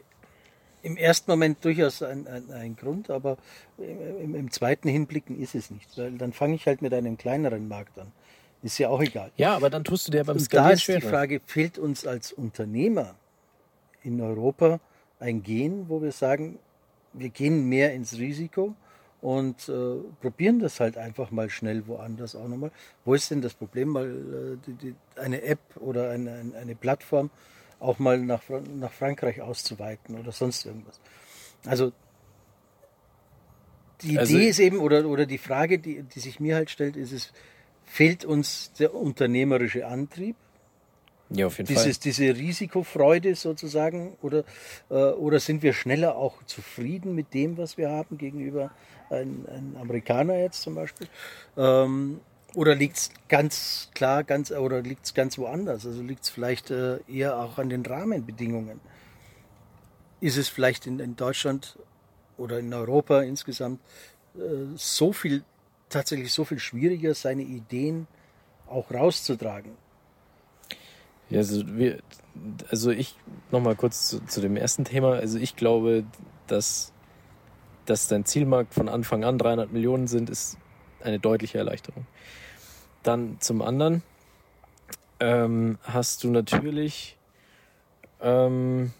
im 0.82 0.96
ersten 0.96 1.30
Moment 1.30 1.64
durchaus 1.64 2.02
ein, 2.02 2.26
ein, 2.28 2.50
ein 2.52 2.76
Grund, 2.76 3.10
aber 3.10 3.38
im, 3.78 4.34
im, 4.34 4.50
zweiten 4.50 4.88
Hinblicken 4.88 5.40
ist 5.40 5.54
es 5.54 5.70
nicht. 5.70 5.96
Weil 5.98 6.12
dann 6.12 6.32
fange 6.32 6.54
ich 6.54 6.66
halt 6.66 6.80
mit 6.82 6.94
einem 6.94 7.16
kleineren 7.18 7.66
Markt 7.68 7.98
an. 7.98 8.12
Ist 8.62 8.78
ja 8.78 8.88
auch 8.88 9.00
egal. 9.02 9.30
Ja, 9.36 9.54
aber 9.54 9.68
dann 9.70 9.84
tust 9.84 10.06
du 10.08 10.12
dir 10.12 10.24
beim 10.24 10.36
Und 10.36 10.42
da 10.42 10.44
Skalieren 10.44 10.74
ist 10.74 10.86
die. 10.88 11.00
Frage, 11.00 11.40
fehlt 11.44 11.78
uns 11.78 12.06
als 12.06 12.32
Unternehmer 12.32 13.16
in 14.02 14.20
Europa 14.20 14.80
ein 15.18 15.42
Gen, 15.42 15.88
wo 15.88 16.02
wir 16.02 16.12
sagen, 16.12 16.58
wir 17.12 17.30
gehen 17.30 17.68
mehr 17.68 17.92
ins 17.94 18.18
Risiko 18.18 18.74
und 19.20 19.68
äh, 19.68 19.72
probieren 20.20 20.58
das 20.60 20.78
halt 20.80 20.96
einfach 20.98 21.30
mal 21.30 21.48
schnell 21.50 21.86
woanders 21.86 22.36
auch 22.36 22.46
nochmal. 22.48 22.70
Wo 23.04 23.14
ist 23.14 23.30
denn 23.30 23.40
das 23.42 23.54
Problem, 23.54 23.88
mal 23.88 24.06
äh, 24.06 24.56
die, 24.66 24.72
die, 24.74 24.94
eine 25.20 25.42
App 25.42 25.58
oder 25.80 26.10
eine, 26.10 26.32
eine- 26.34 26.56
eine 26.56 26.74
Plattform 26.74 27.30
auch 27.80 27.98
mal 27.98 28.18
nach, 28.18 28.42
nach 28.74 28.92
Frankreich 28.92 29.40
auszuweiten 29.42 30.18
oder 30.18 30.32
sonst 30.32 30.64
irgendwas? 30.66 31.00
Also 31.66 31.92
die 34.02 34.18
Also- 34.18 34.36
Idee 34.36 34.48
ist 34.48 34.58
eben, 34.58 34.78
oder, 34.78 35.06
oder 35.06 35.26
die 35.26 35.38
Frage, 35.38 35.78
die, 35.78 36.02
die 36.02 36.20
sich 36.20 36.40
mir 36.40 36.54
halt 36.56 36.70
stellt, 36.70 36.96
ist 36.96 37.12
es, 37.12 37.32
fehlt 37.84 38.24
uns 38.24 38.72
der 38.78 38.94
unternehmerische 38.94 39.86
Antrieb? 39.86 40.36
Ja, 41.30 41.46
auf 41.48 41.58
jeden 41.58 41.66
Fall. 41.74 41.82
Dieses, 41.82 41.98
diese 41.98 42.36
Risikofreude 42.36 43.34
sozusagen 43.34 44.16
oder, 44.22 44.44
äh, 44.90 44.94
oder 44.94 45.40
sind 45.40 45.62
wir 45.62 45.72
schneller 45.72 46.16
auch 46.16 46.42
zufrieden 46.44 47.14
mit 47.16 47.34
dem, 47.34 47.56
was 47.58 47.76
wir 47.76 47.90
haben 47.90 48.16
gegenüber 48.16 48.70
einem 49.10 49.44
ein 49.48 49.76
Amerikaner 49.80 50.38
jetzt 50.38 50.62
zum 50.62 50.76
Beispiel? 50.76 51.08
Ähm, 51.56 52.20
oder 52.56 52.74
liegt 52.74 52.96
es 52.96 53.10
ganz 53.28 53.90
klar, 53.94 54.24
ganz 54.24 54.50
oder 54.50 54.80
liegt 54.80 55.04
es 55.04 55.12
ganz 55.12 55.36
woanders? 55.36 55.84
Also 55.84 56.00
liegt 56.02 56.24
es 56.24 56.30
vielleicht 56.30 56.70
äh, 56.70 56.98
eher 57.06 57.38
auch 57.38 57.58
an 57.58 57.68
den 57.68 57.84
Rahmenbedingungen? 57.84 58.80
Ist 60.22 60.38
es 60.38 60.48
vielleicht 60.48 60.86
in, 60.86 60.98
in 60.98 61.16
Deutschland 61.16 61.78
oder 62.38 62.58
in 62.58 62.72
Europa 62.72 63.20
insgesamt 63.20 63.78
äh, 64.36 64.38
so 64.74 65.12
viel 65.12 65.44
tatsächlich 65.90 66.32
so 66.32 66.46
viel 66.46 66.58
schwieriger, 66.58 67.14
seine 67.14 67.42
Ideen 67.42 68.06
auch 68.68 68.90
rauszutragen? 68.90 69.72
Ja, 71.28 71.40
also, 71.40 71.62
wir, 71.76 71.98
also 72.70 72.90
ich 72.90 73.16
nochmal 73.50 73.76
kurz 73.76 74.08
zu, 74.08 74.24
zu 74.24 74.40
dem 74.40 74.56
ersten 74.56 74.84
Thema. 74.84 75.12
Also 75.16 75.38
ich 75.38 75.56
glaube, 75.56 76.04
dass, 76.46 76.90
dass 77.84 78.08
dein 78.08 78.24
Zielmarkt 78.24 78.72
von 78.72 78.88
Anfang 78.88 79.24
an 79.24 79.36
300 79.36 79.70
Millionen 79.74 80.06
sind, 80.06 80.30
ist 80.30 80.56
eine 81.02 81.18
deutliche 81.18 81.58
Erleichterung. 81.58 82.06
Dann 83.06 83.36
zum 83.40 83.62
anderen 83.62 84.02
ähm, 85.20 85.78
hast 85.82 86.24
du 86.24 86.30
natürlich, 86.30 87.16
ähm, 88.20 88.92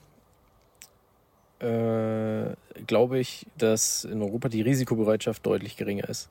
äh, 1.59 2.55
glaube 2.87 3.19
ich, 3.19 3.47
dass 3.59 4.05
in 4.05 4.23
Europa 4.23 4.49
die 4.49 4.63
Risikobereitschaft 4.63 5.45
deutlich 5.45 5.77
geringer 5.77 6.09
ist. 6.09 6.29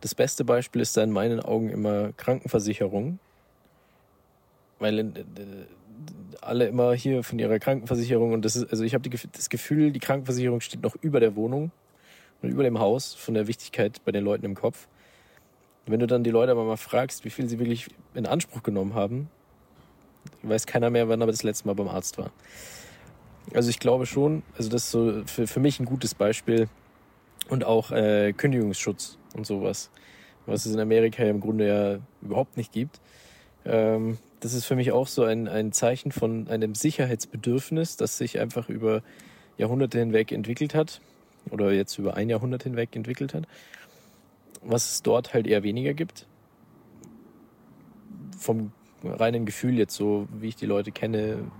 Das 0.00 0.14
beste 0.14 0.44
Beispiel 0.44 0.80
ist 0.80 0.96
da 0.96 1.02
in 1.02 1.10
meinen 1.10 1.40
Augen 1.40 1.68
immer 1.68 2.12
Krankenversicherung 2.12 3.18
weil 4.80 4.98
äh, 4.98 5.04
alle 6.40 6.66
immer 6.66 6.94
hier 6.94 7.22
von 7.22 7.38
ihrer 7.38 7.58
Krankenversicherung 7.58 8.32
und 8.32 8.44
das 8.44 8.56
ist, 8.56 8.70
also 8.70 8.82
ich 8.82 8.94
habe 8.94 9.08
das 9.32 9.50
Gefühl, 9.50 9.92
die 9.92 10.00
Krankenversicherung 10.00 10.60
steht 10.60 10.82
noch 10.82 10.96
über 11.00 11.20
der 11.20 11.36
Wohnung 11.36 11.70
und 12.42 12.50
über 12.50 12.64
dem 12.64 12.78
Haus 12.80 13.14
von 13.14 13.34
der 13.34 13.46
Wichtigkeit 13.46 14.00
bei 14.04 14.10
den 14.10 14.24
Leuten 14.24 14.46
im 14.46 14.54
Kopf. 14.54 14.88
Wenn 15.86 16.00
du 16.00 16.06
dann 16.06 16.24
die 16.24 16.30
Leute 16.30 16.52
aber 16.52 16.64
mal 16.64 16.76
fragst, 16.76 17.24
wie 17.24 17.30
viel 17.30 17.48
sie 17.48 17.58
wirklich 17.58 17.88
in 18.14 18.26
Anspruch 18.26 18.62
genommen 18.62 18.94
haben, 18.94 19.28
weiß 20.42 20.66
keiner 20.66 20.90
mehr, 20.90 21.08
wann 21.08 21.20
er 21.20 21.26
das 21.26 21.42
letzte 21.42 21.66
Mal 21.66 21.74
beim 21.74 21.88
Arzt 21.88 22.18
war. 22.18 22.30
Also 23.54 23.70
ich 23.70 23.80
glaube 23.80 24.06
schon, 24.06 24.42
also 24.56 24.68
das 24.70 24.84
ist 24.84 24.90
so 24.90 25.22
für, 25.26 25.46
für 25.46 25.60
mich 25.60 25.80
ein 25.80 25.86
gutes 25.86 26.14
Beispiel 26.14 26.68
und 27.48 27.64
auch 27.64 27.90
äh, 27.90 28.32
Kündigungsschutz 28.32 29.18
und 29.34 29.46
sowas, 29.46 29.90
was 30.46 30.66
es 30.66 30.74
in 30.74 30.80
Amerika 30.80 31.24
ja 31.24 31.30
im 31.30 31.40
Grunde 31.40 31.66
ja 31.66 31.98
überhaupt 32.22 32.56
nicht 32.56 32.72
gibt. 32.72 33.00
Ähm, 33.64 34.18
das 34.40 34.54
ist 34.54 34.64
für 34.64 34.76
mich 34.76 34.92
auch 34.92 35.06
so 35.06 35.24
ein, 35.24 35.48
ein 35.48 35.72
Zeichen 35.72 36.12
von 36.12 36.48
einem 36.48 36.74
Sicherheitsbedürfnis, 36.74 37.96
das 37.96 38.18
sich 38.18 38.38
einfach 38.38 38.68
über 38.68 39.02
Jahrhunderte 39.58 39.98
hinweg 39.98 40.32
entwickelt 40.32 40.74
hat 40.74 41.00
oder 41.50 41.72
jetzt 41.72 41.98
über 41.98 42.14
ein 42.14 42.30
Jahrhundert 42.30 42.62
hinweg 42.62 42.94
entwickelt 42.96 43.34
hat, 43.34 43.44
was 44.62 44.92
es 44.92 45.02
dort 45.02 45.34
halt 45.34 45.46
eher 45.46 45.62
weniger 45.62 45.94
gibt. 45.94 46.26
Vom 48.38 48.72
reinen 49.02 49.46
Gefühl 49.46 49.78
jetzt 49.78 49.94
so, 49.94 50.28
wie 50.32 50.48
ich 50.48 50.56
die 50.56 50.66
Leute 50.66 50.92
kenne, 50.92 51.50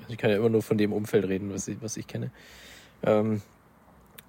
also 0.00 0.12
ich 0.12 0.18
kann 0.18 0.30
ja 0.30 0.36
immer 0.36 0.50
nur 0.50 0.62
von 0.62 0.78
dem 0.78 0.92
Umfeld 0.92 1.26
reden, 1.26 1.52
was 1.52 1.68
ich, 1.68 1.80
was 1.80 1.96
ich 1.96 2.06
kenne. 2.06 2.30
Ähm, 3.02 3.42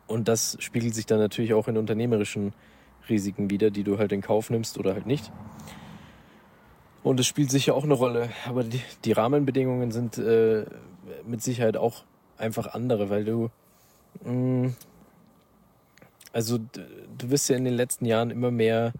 und 0.08 0.28
das 0.28 0.58
spiegelt 0.60 0.94
sich 0.94 1.06
dann 1.06 1.20
natürlich 1.20 1.54
auch 1.54 1.68
in 1.68 1.78
unternehmerischen 1.78 2.54
Risiken 3.10 3.50
wieder, 3.50 3.72
die 3.72 3.84
du 3.84 3.98
halt 3.98 4.12
in 4.12 4.22
Kauf 4.22 4.50
nimmst 4.50 4.78
oder 4.78 4.94
halt 4.94 5.06
nicht. 5.06 5.32
Und 7.04 7.20
es 7.20 7.28
spielt 7.28 7.52
sicher 7.52 7.76
auch 7.76 7.84
eine 7.84 7.94
Rolle. 7.94 8.30
Aber 8.48 8.64
die, 8.64 8.82
die 9.04 9.12
Rahmenbedingungen 9.12 9.92
sind 9.92 10.18
äh, 10.18 10.66
mit 11.26 11.42
Sicherheit 11.42 11.78
auch 11.78 12.04
einfach 12.38 12.74
andere, 12.74 13.10
weil 13.10 13.26
du. 13.26 13.50
Mh, 14.24 14.74
also 16.36 16.60
du 17.18 17.28
bist 17.30 17.50
ja 17.50 17.56
in 17.56 17.64
den 17.64 17.76
letzten 17.76 18.04
Jahren 18.04 18.30
immer 18.30 18.52
mehr, 18.52 18.92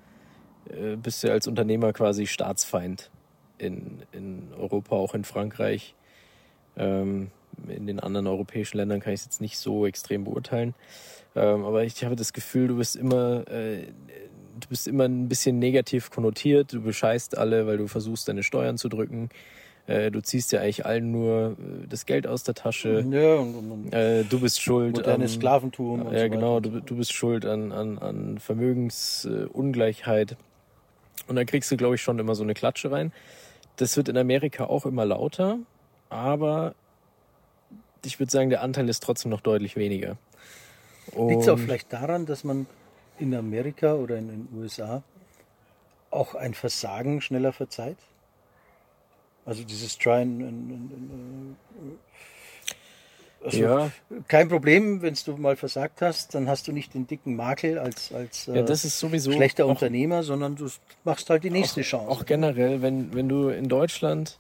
äh, 0.70 0.96
bist 0.96 1.22
ja 1.22 1.34
als 1.34 1.48
Unternehmer 1.50 1.92
quasi 1.92 2.28
Staatsfeind 2.28 3.12
in, 3.58 4.04
in 4.14 4.48
Europa, 4.58 4.96
auch 4.96 5.14
in 5.14 5.26
Frankreich. 5.26 5.96
Ähm, 6.78 7.32
in 7.68 7.88
den 7.88 8.00
anderen 8.00 8.28
europäischen 8.28 8.78
Ländern 8.78 9.02
kann 9.02 9.12
ich 9.12 9.20
es 9.20 9.26
jetzt 9.26 9.42
nicht 9.42 9.58
so 9.58 9.86
extrem 9.86 10.24
beurteilen. 10.24 10.76
Ähm, 11.36 11.66
aber 11.66 11.84
ich 11.84 12.06
habe 12.06 12.16
das 12.16 12.32
Gefühl, 12.32 12.70
du 12.70 12.78
bist 12.78 12.96
immer, 12.96 13.46
äh, 13.50 13.88
du 14.62 14.68
bist 14.70 14.88
immer 14.88 15.04
ein 15.04 15.28
bisschen 15.28 15.60
negativ 15.60 16.12
konnotiert. 16.12 16.72
Du 16.72 16.82
bescheißt 16.82 17.38
alle, 17.38 17.68
weil 17.68 17.78
du 17.78 17.88
versuchst, 17.88 18.30
deine 18.30 18.44
Steuern 18.44 18.78
zu 18.78 18.88
drücken. 18.88 19.28
Äh, 19.88 20.10
du 20.10 20.22
ziehst 20.22 20.52
ja 20.52 20.62
eigentlich 20.62 20.86
allen 20.86 21.12
nur 21.12 21.52
äh, 21.60 21.88
das 21.88 22.06
Geld 22.08 22.26
aus 22.26 22.44
der 22.44 22.56
Tasche. 22.56 23.06
Ja, 23.12 23.36
und, 23.36 23.56
und, 23.56 23.94
Äh, 23.94 24.24
du 24.24 24.40
bist 24.40 24.60
schuld. 24.62 24.96
modernes 24.96 25.34
am- 25.34 25.40
Sklaventum. 25.42 26.02
und 26.08 26.14
ja, 26.14 26.24
so 26.24 26.30
genau. 26.30 26.60
Du, 26.60 26.82
du 26.82 26.96
bist 26.96 27.14
schuld 27.14 27.46
an, 27.46 27.72
an, 27.72 28.00
an 28.00 28.40
Vermögensungleichheit. 28.40 30.38
Und 31.28 31.36
da 31.36 31.44
kriegst 31.46 31.72
du, 31.72 31.78
glaube 31.78 31.96
ich, 31.96 32.02
schon 32.02 32.20
immer 32.20 32.36
so 32.36 32.44
eine 32.44 32.54
Klatsche 32.54 32.92
rein. 32.92 33.12
Das 33.78 33.98
wird 33.98 34.10
in 34.10 34.18
Amerika 34.18 34.66
auch 34.66 34.86
immer 34.86 35.06
lauter, 35.06 35.58
aber 36.10 36.76
ich 38.06 38.20
würde 38.20 38.32
sagen, 38.32 38.50
der 38.50 38.62
Anteil 38.62 38.88
ist 38.90 39.02
trotzdem 39.04 39.32
noch 39.32 39.42
deutlich 39.42 39.76
weniger. 39.76 40.18
Liegt 41.18 41.42
es 41.42 41.50
auch 41.50 41.60
vielleicht 41.60 41.92
daran, 41.92 42.26
dass 42.26 42.44
man 42.44 42.68
in 43.20 43.34
Amerika 43.36 43.94
oder 43.96 44.18
in 44.18 44.28
den 44.28 44.48
USA 44.56 45.04
auch 46.12 46.36
ein 46.36 46.54
Versagen 46.54 47.22
schneller 47.22 47.52
verzeiht? 47.52 47.98
Also 49.46 49.64
dieses 49.64 49.98
Try 49.98 50.22
and, 50.22 50.42
and, 50.42 50.92
äh, 50.92 51.96
also 53.46 53.58
Ja, 53.60 53.92
kein 54.28 54.50
Problem, 54.50 55.04
wenn 55.04 55.16
du 55.24 55.38
mal 55.38 55.56
versagt 55.56 56.02
hast, 56.02 56.34
dann 56.34 56.50
hast 56.50 56.68
du 56.68 56.72
nicht 56.72 56.96
den 56.96 57.06
dicken 57.06 57.36
Makel 57.36 57.78
als, 57.78 58.12
als 58.12 58.48
äh, 58.48 58.56
ja, 58.58 58.64
das 58.64 58.86
ist 58.86 59.00
sowieso 59.00 59.32
schlechter 59.32 59.68
Unternehmer, 59.68 60.24
sondern 60.24 60.56
du 60.56 60.68
machst 61.04 61.30
halt 61.30 61.44
die 61.44 61.52
nächste 61.52 61.82
auch, 61.82 61.86
Chance. 61.86 62.10
auch 62.10 62.26
generell, 62.26 62.82
wenn, 62.82 63.14
wenn 63.14 63.30
du 63.30 63.50
in 63.50 63.70
Deutschland, 63.70 64.40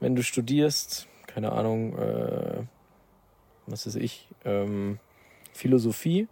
wenn 0.00 0.14
du 0.14 0.22
studierst, 0.22 1.08
keine 1.26 1.52
Ahnung, 1.52 1.96
äh, 1.98 2.62
was 3.66 3.86
weiß 3.86 3.94
ich, 3.96 4.28
ähm, 4.44 4.98
Philosophie, 5.54 6.28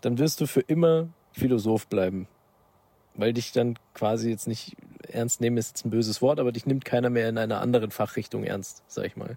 dann 0.00 0.18
wirst 0.18 0.40
du 0.40 0.46
für 0.46 0.60
immer 0.60 1.08
Philosoph 1.32 1.86
bleiben. 1.86 2.26
Weil 3.14 3.32
dich 3.32 3.52
dann 3.52 3.78
quasi 3.94 4.30
jetzt 4.30 4.48
nicht 4.48 4.76
ernst 5.14 5.40
nehmen, 5.40 5.56
ist 5.56 5.68
jetzt 5.68 5.86
ein 5.86 5.90
böses 5.90 6.20
Wort, 6.22 6.40
aber 6.40 6.52
dich 6.52 6.66
nimmt 6.66 6.84
keiner 6.84 7.10
mehr 7.10 7.28
in 7.28 7.38
einer 7.38 7.60
anderen 7.60 7.90
Fachrichtung 7.90 8.44
ernst, 8.44 8.82
sag 8.88 9.06
ich 9.06 9.16
mal. 9.16 9.36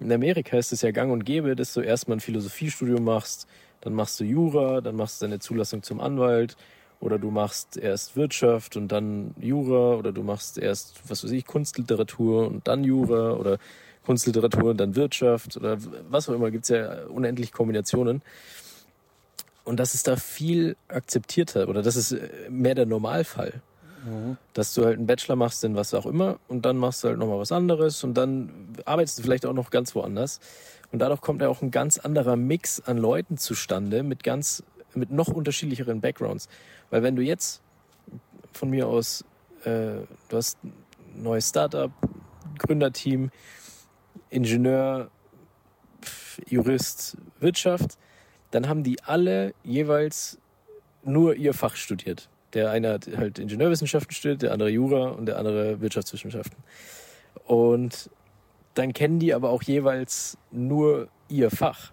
In 0.00 0.12
Amerika 0.12 0.56
ist 0.56 0.72
es 0.72 0.82
ja 0.82 0.90
gang 0.90 1.12
und 1.12 1.24
gäbe, 1.24 1.54
dass 1.54 1.74
du 1.74 1.80
erstmal 1.80 2.16
ein 2.16 2.20
Philosophiestudium 2.20 3.04
machst, 3.04 3.46
dann 3.80 3.94
machst 3.94 4.18
du 4.20 4.24
Jura, 4.24 4.80
dann 4.80 4.96
machst 4.96 5.20
du 5.20 5.26
deine 5.26 5.38
Zulassung 5.38 5.82
zum 5.82 6.00
Anwalt 6.00 6.56
oder 7.00 7.18
du 7.18 7.30
machst 7.30 7.76
erst 7.76 8.16
Wirtschaft 8.16 8.76
und 8.76 8.88
dann 8.88 9.34
Jura 9.40 9.96
oder 9.96 10.12
du 10.12 10.22
machst 10.22 10.58
erst, 10.58 11.00
was 11.08 11.24
weiß 11.24 11.32
ich, 11.32 11.46
Kunstliteratur 11.46 12.46
und 12.46 12.68
dann 12.68 12.84
Jura 12.84 13.32
oder 13.32 13.58
Kunstliteratur 14.04 14.70
und 14.70 14.78
dann 14.78 14.96
Wirtschaft 14.96 15.56
oder 15.56 15.78
was 16.08 16.28
auch 16.28 16.34
immer, 16.34 16.50
gibt's 16.50 16.68
ja 16.68 17.04
unendlich 17.06 17.52
Kombinationen. 17.52 18.22
Und 19.64 19.78
das 19.78 19.94
ist 19.94 20.08
da 20.08 20.16
viel 20.16 20.76
akzeptierter 20.88 21.68
oder 21.68 21.82
das 21.82 21.96
ist 21.96 22.12
äh, 22.12 22.28
mehr 22.50 22.74
der 22.74 22.86
Normalfall. 22.86 23.62
Dass 24.52 24.74
du 24.74 24.84
halt 24.84 24.98
einen 24.98 25.06
Bachelor 25.06 25.36
machst 25.36 25.62
in 25.64 25.76
was 25.76 25.94
auch 25.94 26.06
immer 26.06 26.38
und 26.48 26.64
dann 26.64 26.76
machst 26.76 27.04
du 27.04 27.08
halt 27.08 27.18
nochmal 27.18 27.38
was 27.38 27.52
anderes 27.52 28.02
und 28.04 28.14
dann 28.14 28.68
arbeitest 28.84 29.18
du 29.18 29.22
vielleicht 29.22 29.46
auch 29.46 29.52
noch 29.52 29.70
ganz 29.70 29.94
woanders. 29.94 30.40
Und 30.90 30.98
dadurch 30.98 31.20
kommt 31.20 31.40
ja 31.40 31.48
auch 31.48 31.62
ein 31.62 31.70
ganz 31.70 31.98
anderer 31.98 32.36
Mix 32.36 32.80
an 32.80 32.98
Leuten 32.98 33.38
zustande 33.38 34.02
mit 34.02 34.22
ganz, 34.22 34.62
mit 34.94 35.10
noch 35.10 35.28
unterschiedlicheren 35.28 36.00
Backgrounds. 36.00 36.48
Weil 36.90 37.02
wenn 37.02 37.16
du 37.16 37.22
jetzt 37.22 37.62
von 38.52 38.70
mir 38.70 38.86
aus, 38.86 39.24
äh, 39.64 40.02
du 40.28 40.36
hast 40.36 40.62
ein 40.64 40.74
neues 41.14 41.48
Startup, 41.48 41.90
Gründerteam, 42.58 43.30
Ingenieur, 44.28 45.10
Jurist, 46.48 47.16
Wirtschaft, 47.40 47.98
dann 48.50 48.68
haben 48.68 48.82
die 48.82 49.02
alle 49.04 49.54
jeweils 49.62 50.38
nur 51.04 51.34
ihr 51.34 51.54
Fach 51.54 51.76
studiert. 51.76 52.28
Der 52.54 52.70
eine 52.70 52.92
hat 52.92 53.08
halt 53.16 53.38
Ingenieurwissenschaften 53.38 54.12
studiert, 54.14 54.42
der 54.42 54.52
andere 54.52 54.68
Jura 54.68 55.08
und 55.10 55.26
der 55.26 55.38
andere 55.38 55.80
Wirtschaftswissenschaften. 55.80 56.58
Und 57.46 58.10
dann 58.74 58.92
kennen 58.92 59.18
die 59.18 59.34
aber 59.34 59.50
auch 59.50 59.62
jeweils 59.62 60.36
nur 60.50 61.08
ihr 61.28 61.50
Fach. 61.50 61.92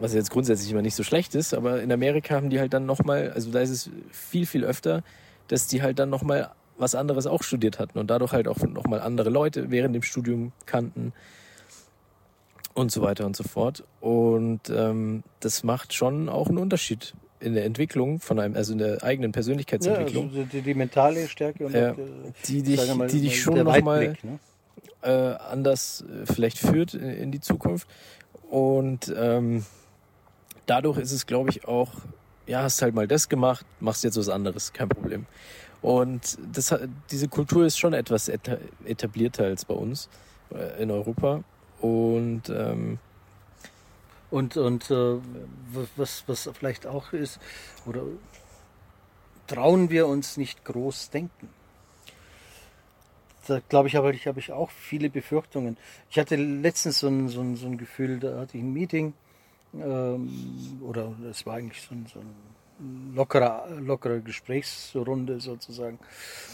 Was 0.00 0.12
jetzt 0.12 0.30
grundsätzlich 0.30 0.70
immer 0.70 0.82
nicht 0.82 0.96
so 0.96 1.02
schlecht 1.02 1.34
ist, 1.34 1.54
aber 1.54 1.80
in 1.80 1.92
Amerika 1.92 2.34
haben 2.34 2.50
die 2.50 2.58
halt 2.58 2.72
dann 2.72 2.84
nochmal, 2.84 3.30
also 3.32 3.50
da 3.50 3.60
ist 3.60 3.70
es 3.70 3.90
viel, 4.10 4.44
viel 4.44 4.64
öfter, 4.64 5.02
dass 5.48 5.66
die 5.66 5.82
halt 5.82 5.98
dann 5.98 6.10
nochmal 6.10 6.50
was 6.76 6.94
anderes 6.94 7.26
auch 7.26 7.42
studiert 7.42 7.78
hatten 7.78 7.98
und 7.98 8.08
dadurch 8.08 8.32
halt 8.32 8.48
auch 8.48 8.58
nochmal 8.58 9.00
andere 9.00 9.30
Leute 9.30 9.70
während 9.70 9.94
dem 9.94 10.02
Studium 10.02 10.52
kannten 10.66 11.12
und 12.74 12.90
so 12.90 13.02
weiter 13.02 13.24
und 13.24 13.36
so 13.36 13.44
fort. 13.44 13.84
Und 14.00 14.68
ähm, 14.70 15.22
das 15.40 15.62
macht 15.62 15.94
schon 15.94 16.28
auch 16.28 16.48
einen 16.48 16.58
Unterschied 16.58 17.14
in 17.44 17.54
der 17.54 17.64
Entwicklung 17.64 18.20
von 18.20 18.40
einem, 18.40 18.56
also 18.56 18.72
in 18.72 18.78
der 18.78 19.02
eigenen 19.02 19.32
Persönlichkeitsentwicklung. 19.32 20.30
Ja, 20.32 20.40
also 20.40 20.48
die, 20.50 20.62
die, 20.62 20.74
mentale 20.74 21.28
Stärke 21.28 21.66
und 21.66 21.74
ja, 21.74 21.92
auch, 21.92 21.96
die 22.46 22.62
dich, 22.62 22.94
mal, 22.94 23.08
die 23.08 23.20
dich 23.20 23.40
schon 23.40 23.62
nochmal 23.62 24.16
ne? 24.22 24.38
äh, 25.02 25.36
anders 25.50 26.02
äh, 26.02 26.26
vielleicht 26.26 26.58
führt 26.58 26.94
in, 26.94 27.10
in, 27.10 27.32
die 27.32 27.40
Zukunft. 27.40 27.88
Und 28.50 29.12
ähm, 29.16 29.64
dadurch 30.66 30.98
ist 30.98 31.12
es, 31.12 31.26
glaube 31.26 31.50
ich, 31.50 31.66
auch, 31.66 31.90
ja, 32.46 32.62
hast 32.62 32.82
halt 32.82 32.94
mal 32.94 33.06
das 33.06 33.28
gemacht, 33.28 33.64
machst 33.80 34.04
jetzt 34.04 34.16
was 34.16 34.28
anderes, 34.28 34.72
kein 34.72 34.88
Problem. 34.88 35.26
Und 35.82 36.38
das, 36.52 36.74
diese 37.10 37.28
Kultur 37.28 37.66
ist 37.66 37.78
schon 37.78 37.92
etwas 37.92 38.30
etablierter 38.86 39.44
als 39.44 39.66
bei 39.66 39.74
uns 39.74 40.08
äh, 40.54 40.82
in 40.82 40.90
Europa. 40.90 41.44
Und 41.80 42.48
ähm, 42.48 42.98
und, 44.34 44.56
und 44.56 44.90
äh, 44.90 45.18
was, 45.94 46.24
was 46.26 46.50
vielleicht 46.54 46.88
auch 46.88 47.12
ist, 47.12 47.38
oder 47.86 48.02
trauen 49.46 49.90
wir 49.90 50.08
uns 50.08 50.36
nicht 50.36 50.64
groß 50.64 51.10
denken? 51.10 51.48
Da 53.46 53.60
glaube 53.68 53.86
ich, 53.86 53.96
aber 53.96 54.12
ich 54.12 54.26
habe 54.26 54.40
ich 54.40 54.50
auch 54.50 54.70
viele 54.70 55.08
Befürchtungen. 55.08 55.76
Ich 56.10 56.18
hatte 56.18 56.34
letztens 56.34 56.98
so 56.98 57.06
ein, 57.06 57.28
so 57.28 57.42
ein, 57.42 57.54
so 57.54 57.66
ein 57.66 57.78
Gefühl, 57.78 58.18
da 58.18 58.40
hatte 58.40 58.56
ich 58.58 58.64
ein 58.64 58.72
Meeting, 58.72 59.12
ähm, 59.74 60.80
oder 60.82 61.14
es 61.30 61.46
war 61.46 61.54
eigentlich 61.54 61.82
so 61.82 61.94
ein, 61.94 62.06
so 62.12 62.18
ein 62.18 63.14
lockerer, 63.14 63.68
lockere 63.78 64.20
Gesprächsrunde 64.20 65.38
sozusagen. 65.38 66.00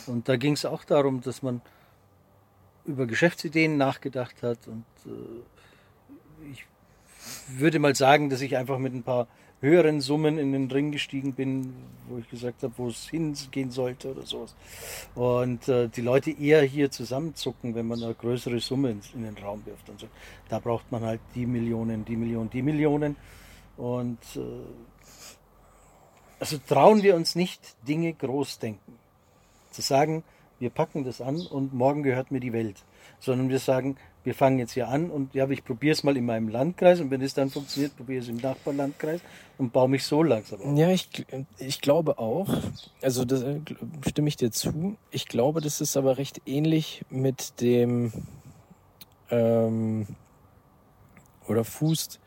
Und 0.06 0.28
da 0.28 0.36
ging 0.36 0.52
es 0.52 0.66
auch 0.66 0.84
darum, 0.84 1.22
dass 1.22 1.42
man 1.42 1.62
über 2.84 3.06
Geschäftsideen 3.06 3.78
nachgedacht 3.78 4.42
hat. 4.42 4.68
Und 4.68 4.84
äh, 5.06 6.50
ich 6.50 6.66
würde 7.58 7.78
mal 7.78 7.94
sagen, 7.94 8.30
dass 8.30 8.40
ich 8.40 8.56
einfach 8.56 8.78
mit 8.78 8.94
ein 8.94 9.02
paar 9.02 9.26
höheren 9.60 10.00
Summen 10.00 10.38
in 10.38 10.52
den 10.52 10.70
Ring 10.70 10.90
gestiegen 10.90 11.34
bin, 11.34 11.74
wo 12.08 12.18
ich 12.18 12.28
gesagt 12.30 12.62
habe, 12.62 12.72
wo 12.76 12.88
es 12.88 13.08
hingehen 13.08 13.70
sollte 13.70 14.10
oder 14.12 14.22
sowas. 14.22 14.54
Und 15.14 15.68
äh, 15.68 15.88
die 15.88 16.00
Leute 16.00 16.30
eher 16.30 16.62
hier 16.62 16.90
zusammenzucken, 16.90 17.74
wenn 17.74 17.86
man 17.86 18.02
eine 18.02 18.14
größere 18.14 18.58
Summe 18.60 18.90
in, 18.90 19.00
in 19.14 19.22
den 19.24 19.36
Raum 19.38 19.62
wirft. 19.66 19.88
Und 19.88 20.00
so. 20.00 20.06
Da 20.48 20.58
braucht 20.58 20.90
man 20.90 21.02
halt 21.02 21.20
die 21.34 21.46
Millionen, 21.46 22.04
die 22.04 22.16
Millionen, 22.16 22.48
die 22.50 22.62
Millionen. 22.62 23.16
Und 23.76 24.18
äh, 24.36 24.40
also 26.38 26.56
trauen 26.66 27.02
wir 27.02 27.14
uns 27.14 27.34
nicht, 27.34 27.60
Dinge 27.86 28.14
groß 28.14 28.58
denken. 28.60 28.98
Zu 29.72 29.82
sagen, 29.82 30.24
wir 30.58 30.70
packen 30.70 31.04
das 31.04 31.20
an 31.20 31.46
und 31.46 31.74
morgen 31.74 32.02
gehört 32.02 32.30
mir 32.30 32.40
die 32.40 32.54
Welt. 32.54 32.82
Sondern 33.18 33.50
wir 33.50 33.58
sagen, 33.58 33.96
wir 34.24 34.34
fangen 34.34 34.58
jetzt 34.58 34.72
hier 34.72 34.88
an 34.88 35.10
und 35.10 35.34
ja, 35.34 35.48
ich 35.48 35.64
probiere 35.64 35.92
es 35.92 36.04
mal 36.04 36.16
in 36.16 36.26
meinem 36.26 36.48
Landkreis 36.48 37.00
und 37.00 37.10
wenn 37.10 37.22
es 37.22 37.34
dann 37.34 37.50
funktioniert, 37.50 37.96
probiere 37.96 38.22
es 38.22 38.28
im 38.28 38.36
Nachbarlandkreis 38.36 39.20
und 39.58 39.72
baue 39.72 39.88
mich 39.88 40.04
so 40.04 40.22
langsam 40.22 40.60
auf. 40.60 40.76
Ja, 40.76 40.90
ich, 40.90 41.08
ich 41.58 41.80
glaube 41.80 42.18
auch, 42.18 42.48
also 43.00 43.24
das 43.24 43.42
äh, 43.42 43.60
stimme 44.08 44.28
ich 44.28 44.36
dir 44.36 44.50
zu. 44.50 44.96
Ich 45.10 45.26
glaube, 45.26 45.60
das 45.60 45.80
ist 45.80 45.96
aber 45.96 46.18
recht 46.18 46.42
ähnlich 46.46 47.02
mit 47.08 47.60
dem 47.60 48.12
ähm, 49.30 50.06
oder 51.48 51.64
fußt 51.64 52.20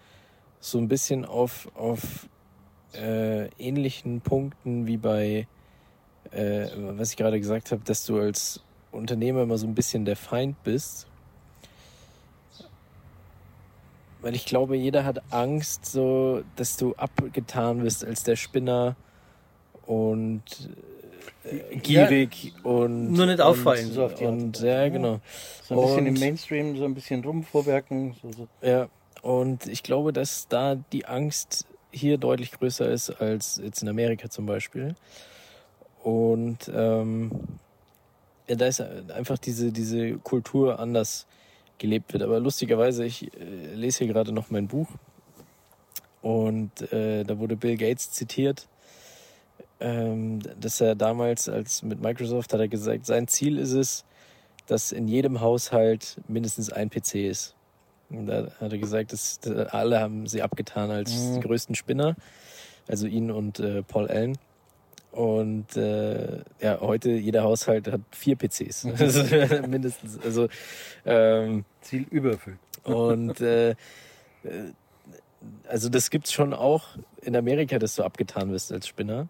so 0.59 0.77
ein 0.77 0.87
bisschen 0.87 1.25
auf, 1.25 1.69
auf 1.75 2.27
äh, 2.93 3.47
ähnlichen 3.57 4.21
Punkten 4.21 4.87
wie 4.87 4.97
bei 4.97 5.47
äh, 6.31 6.67
was 6.77 7.11
ich 7.11 7.17
gerade 7.17 7.39
gesagt 7.39 7.71
habe, 7.71 7.83
dass 7.83 8.05
du 8.05 8.19
als 8.19 8.61
Unternehmer 8.91 9.43
immer 9.43 9.57
so 9.57 9.67
ein 9.67 9.75
bisschen 9.75 10.05
der 10.05 10.15
Feind 10.15 10.61
bist. 10.63 11.07
Weil 14.23 14.35
ich 14.35 14.45
glaube, 14.45 14.77
jeder 14.77 15.03
hat 15.03 15.21
Angst, 15.31 15.85
so, 15.85 16.43
dass 16.55 16.77
du 16.77 16.95
abgetan 16.95 17.83
wirst 17.83 18.05
als 18.05 18.23
der 18.23 18.37
Spinner 18.37 18.95
und 19.85 20.41
äh, 21.43 21.75
gierig 21.75 22.53
ja, 22.55 22.63
und 22.63 23.11
nur 23.11 23.25
nicht 23.25 23.41
auffallen, 23.41 23.87
und, 23.87 23.93
so 23.93 24.05
auf 24.05 24.15
die 24.15 24.23
und 24.23 24.61
ja, 24.61 24.87
genau. 24.87 25.19
So 25.63 25.75
ein 25.75 25.81
bisschen 25.81 25.99
und, 25.99 26.07
im 26.07 26.13
Mainstream, 26.13 26.77
so 26.77 26.85
ein 26.85 26.93
bisschen 26.93 27.21
rumvorwerken. 27.21 28.15
So, 28.21 28.31
so. 28.31 28.47
Ja, 28.61 28.87
und 29.21 29.67
ich 29.67 29.83
glaube, 29.83 30.13
dass 30.13 30.47
da 30.47 30.75
die 30.93 31.05
Angst 31.05 31.67
hier 31.91 32.17
deutlich 32.17 32.51
größer 32.51 32.89
ist 32.89 33.09
als 33.09 33.59
jetzt 33.61 33.83
in 33.83 33.89
Amerika 33.89 34.29
zum 34.29 34.45
Beispiel. 34.45 34.95
Und 36.01 36.71
ähm, 36.73 37.31
ja, 38.47 38.55
da 38.55 38.67
ist 38.67 38.79
einfach 38.79 39.37
diese, 39.37 39.73
diese 39.73 40.13
Kultur 40.19 40.79
anders 40.79 41.27
gelebt 41.83 42.13
wird. 42.13 42.23
Aber 42.23 42.39
lustigerweise, 42.39 43.03
ich 43.05 43.29
äh, 43.37 43.75
lese 43.75 43.99
hier 43.99 44.07
gerade 44.07 44.31
noch 44.31 44.49
mein 44.49 44.67
Buch 44.67 44.87
und 46.21 46.93
äh, 46.93 47.25
da 47.25 47.37
wurde 47.37 47.57
Bill 47.57 47.75
Gates 47.75 48.09
zitiert, 48.11 48.69
ähm, 49.81 50.39
dass 50.59 50.79
er 50.79 50.95
damals 50.95 51.49
als 51.49 51.83
mit 51.83 52.01
Microsoft 52.01 52.53
hat 52.53 52.61
er 52.61 52.69
gesagt, 52.69 53.05
sein 53.05 53.27
Ziel 53.27 53.57
ist 53.57 53.73
es, 53.73 54.05
dass 54.65 54.93
in 54.93 55.09
jedem 55.09 55.41
Haushalt 55.41 56.21
mindestens 56.29 56.71
ein 56.71 56.89
PC 56.89 57.15
ist. 57.15 57.53
Und 58.09 58.27
da 58.27 58.49
hat 58.61 58.71
er 58.71 58.77
gesagt, 58.77 59.11
dass, 59.11 59.41
alle 59.71 59.99
haben 59.99 60.25
sie 60.25 60.41
abgetan 60.41 60.89
als 60.89 61.11
mhm. 61.13 61.33
die 61.33 61.39
größten 61.41 61.75
Spinner, 61.75 62.15
also 62.87 63.07
ihn 63.07 63.29
und 63.29 63.59
äh, 63.59 63.83
Paul 63.83 64.07
Allen. 64.07 64.37
Und 65.13 65.77
äh, 65.77 66.39
ja, 66.59 66.79
heute 66.81 67.11
jeder 67.11 67.43
Haushalt 67.43 67.87
hat 67.87 68.01
vier 68.11 68.35
PCs. 68.35 68.83
Mindestens. 69.67 70.19
Also 70.19 70.49
ähm, 71.05 71.65
Ziel 71.81 72.07
übererfüllt. 72.09 72.57
Und 72.83 73.39
äh, 73.39 73.71
äh, 73.71 73.75
also 75.67 75.89
das 75.89 76.09
gibt's 76.09 76.33
schon 76.33 76.53
auch 76.53 76.97
in 77.21 77.35
Amerika, 77.35 77.77
dass 77.77 77.95
du 77.95 78.03
abgetan 78.03 78.51
wirst 78.51 78.71
als 78.71 78.87
Spinner. 78.87 79.27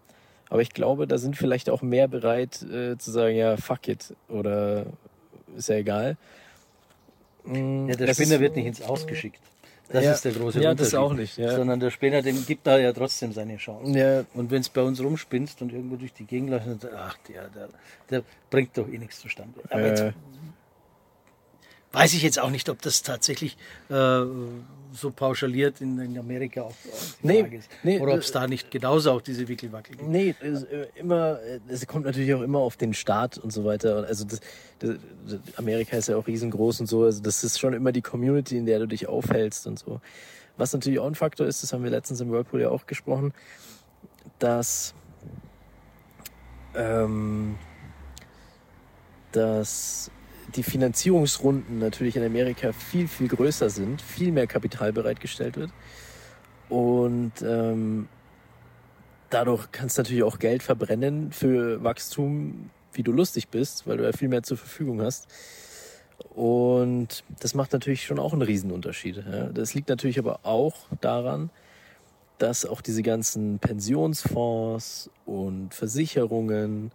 Aber 0.50 0.62
ich 0.62 0.70
glaube, 0.70 1.06
da 1.06 1.18
sind 1.18 1.36
vielleicht 1.36 1.70
auch 1.70 1.82
mehr 1.82 2.08
bereit 2.08 2.62
äh, 2.62 2.98
zu 2.98 3.12
sagen, 3.12 3.36
ja, 3.36 3.58
fuck 3.58 3.90
it 3.90 4.16
oder 4.30 4.86
ist 5.58 5.68
ja 5.68 5.76
egal. 5.76 6.16
Ja, 7.46 7.96
der 7.96 8.08
das 8.08 8.16
Spinner 8.16 8.40
wird 8.40 8.56
nicht 8.56 8.68
ins 8.68 8.82
Ausgeschickt. 8.82 9.42
Das 9.94 10.04
ja, 10.04 10.12
ist 10.14 10.26
der 10.26 10.32
große 10.32 10.60
ja, 10.60 10.72
Unterschied. 10.72 10.94
das 10.94 11.00
auch 11.00 11.14
nicht. 11.14 11.38
Ja. 11.38 11.56
Sondern 11.56 11.80
der 11.80 11.92
Spinner, 11.92 12.24
dem 12.24 12.44
gibt 12.48 12.66
da 12.66 12.80
ja 12.80 12.92
trotzdem 12.92 13.32
seine 13.32 13.58
Chance. 13.58 13.96
Ja. 13.96 14.26
Und 14.34 14.50
wenn 14.50 14.62
es 14.62 14.70
bei 14.70 14.82
uns 14.82 15.00
rumspinnst 15.00 15.62
und 15.62 15.72
irgendwo 15.72 15.98
durch 15.98 16.14
die 16.14 16.26
Gegend 16.26 16.50
läuft, 16.50 16.66
dann 16.66 16.80
ach, 16.98 17.16
der, 17.30 17.48
der, 17.50 17.70
der 18.10 18.24
bringt 18.50 18.76
doch 18.76 18.88
eh 18.88 18.98
nichts 18.98 19.20
zustande. 19.20 19.62
Aber 19.70 19.86
jetzt 19.86 20.04
weiß 21.94 22.14
ich 22.14 22.24
jetzt 22.24 22.40
auch 22.40 22.50
nicht, 22.50 22.70
ob 22.70 22.82
das 22.82 23.04
tatsächlich 23.04 23.56
äh, 23.90 24.24
so 24.94 25.12
pauschaliert 25.16 25.82
in, 25.82 26.00
in 26.00 26.18
Amerika 26.18 26.64
auch 26.64 26.74
die 27.22 27.28
nee, 27.28 27.42
Frage 27.42 27.58
ist. 27.58 27.70
Nee, 27.84 28.00
Oder 28.00 28.14
ob 28.14 28.20
es 28.20 28.32
da 28.32 28.48
nicht 28.48 28.72
genauso 28.72 29.12
auch 29.12 29.22
diese 29.22 29.48
Wickelwackel 29.48 29.96
gibt. 29.96 30.10
Nee, 30.10 30.36
es, 30.42 30.64
äh, 30.64 30.88
immer, 30.96 31.40
es 31.68 31.86
kommt 31.88 32.06
natürlich 32.06 32.34
auch 32.34 32.42
immer 32.42 32.60
auf 32.60 32.78
den 32.78 32.94
Staat 32.94 33.38
und 33.38 33.52
so 33.52 33.64
weiter. 33.64 34.06
Also 34.08 34.26
das, 34.26 34.42
das, 34.80 34.98
Amerika 35.56 35.98
ist 35.98 36.10
ja 36.10 36.18
auch 36.18 36.28
riesengroß 36.28 36.82
und 36.82 36.88
so. 36.88 37.04
Also 37.04 37.22
das 37.22 37.44
ist 37.44 37.60
schon 37.60 37.74
immer 37.74 37.92
die 37.92 38.02
Community, 38.02 38.58
in 38.58 38.66
der 38.66 38.80
du 38.80 38.88
dich 38.88 39.08
aufhältst 39.08 39.68
und 39.68 39.80
so. 39.80 40.02
Was 40.58 40.74
natürlich 40.74 41.00
auch 41.00 41.08
ein 41.08 41.16
Faktor 41.16 41.48
ist, 41.48 41.64
das 41.64 41.74
haben 41.74 41.84
wir 41.84 41.90
letztens 41.90 42.22
im 42.22 42.32
Whirlpool 42.32 42.62
ja 42.62 42.70
auch 42.70 42.86
gesprochen, 42.86 43.34
dass 44.40 44.94
ähm, 46.76 47.56
dass 49.32 50.12
die 50.56 50.64
Finanzierungsrunden 50.64 51.80
natürlich 51.80 52.16
in 52.16 52.24
Amerika 52.24 52.72
viel, 52.74 53.08
viel 53.08 53.28
größer 53.28 53.70
sind, 53.70 54.02
viel 54.02 54.32
mehr 54.32 54.48
Kapital 54.48 54.94
bereitgestellt 54.94 55.58
wird. 55.58 55.72
Und 56.70 57.34
ähm, 57.42 58.08
dadurch 59.30 59.72
kannst 59.72 59.98
du 59.98 60.02
natürlich 60.02 60.24
auch 60.24 60.40
Geld 60.40 60.64
verbrennen 60.64 61.32
für 61.32 61.84
Wachstum, 61.84 62.70
wie 62.94 63.04
du 63.04 63.12
lustig 63.12 63.50
bist, 63.50 63.88
weil 63.88 63.98
du 63.98 64.04
ja 64.04 64.12
viel 64.12 64.30
mehr 64.30 64.44
zur 64.44 64.58
Verfügung 64.58 65.02
hast. 65.02 65.28
Und 66.36 67.24
das 67.40 67.54
macht 67.54 67.74
natürlich 67.74 68.06
schon 68.06 68.20
auch 68.20 68.34
einen 68.34 68.42
Riesenunterschied. 68.42 69.18
Ja. 69.18 69.46
Das 69.48 69.74
liegt 69.74 69.90
natürlich 69.90 70.20
aber 70.20 70.40
auch 70.44 70.88
daran, 71.02 71.50
dass 72.38 72.66
auch 72.66 72.82
diese 72.82 73.04
ganzen 73.04 73.60
Pensionsfonds 73.60 75.10
und 75.26 75.74
Versicherungen 75.74 76.92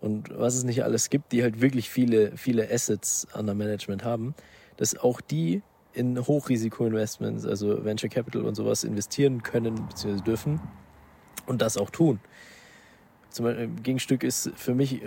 und 0.00 0.36
was 0.38 0.54
es 0.54 0.64
nicht 0.64 0.82
alles 0.82 1.10
gibt, 1.10 1.32
die 1.32 1.42
halt 1.42 1.60
wirklich 1.60 1.90
viele, 1.90 2.36
viele 2.36 2.70
Assets 2.70 3.26
an 3.32 3.46
der 3.46 3.54
Management 3.54 4.04
haben, 4.04 4.34
dass 4.76 4.96
auch 4.96 5.20
die 5.20 5.62
in 5.92 6.18
Hochrisiko-Investments, 6.18 7.44
also 7.44 7.84
Venture 7.84 8.08
Capital 8.08 8.42
und 8.42 8.54
sowas 8.54 8.84
investieren 8.84 9.42
können 9.42 9.74
bzw. 9.88 10.22
dürfen 10.22 10.60
und 11.46 11.60
das 11.60 11.76
auch 11.76 11.90
tun. 11.90 12.20
zum 13.30 13.44
Beispiel, 13.44 13.68
Gegenstück 13.82 14.22
ist 14.22 14.50
für 14.56 14.74
mich 14.74 15.02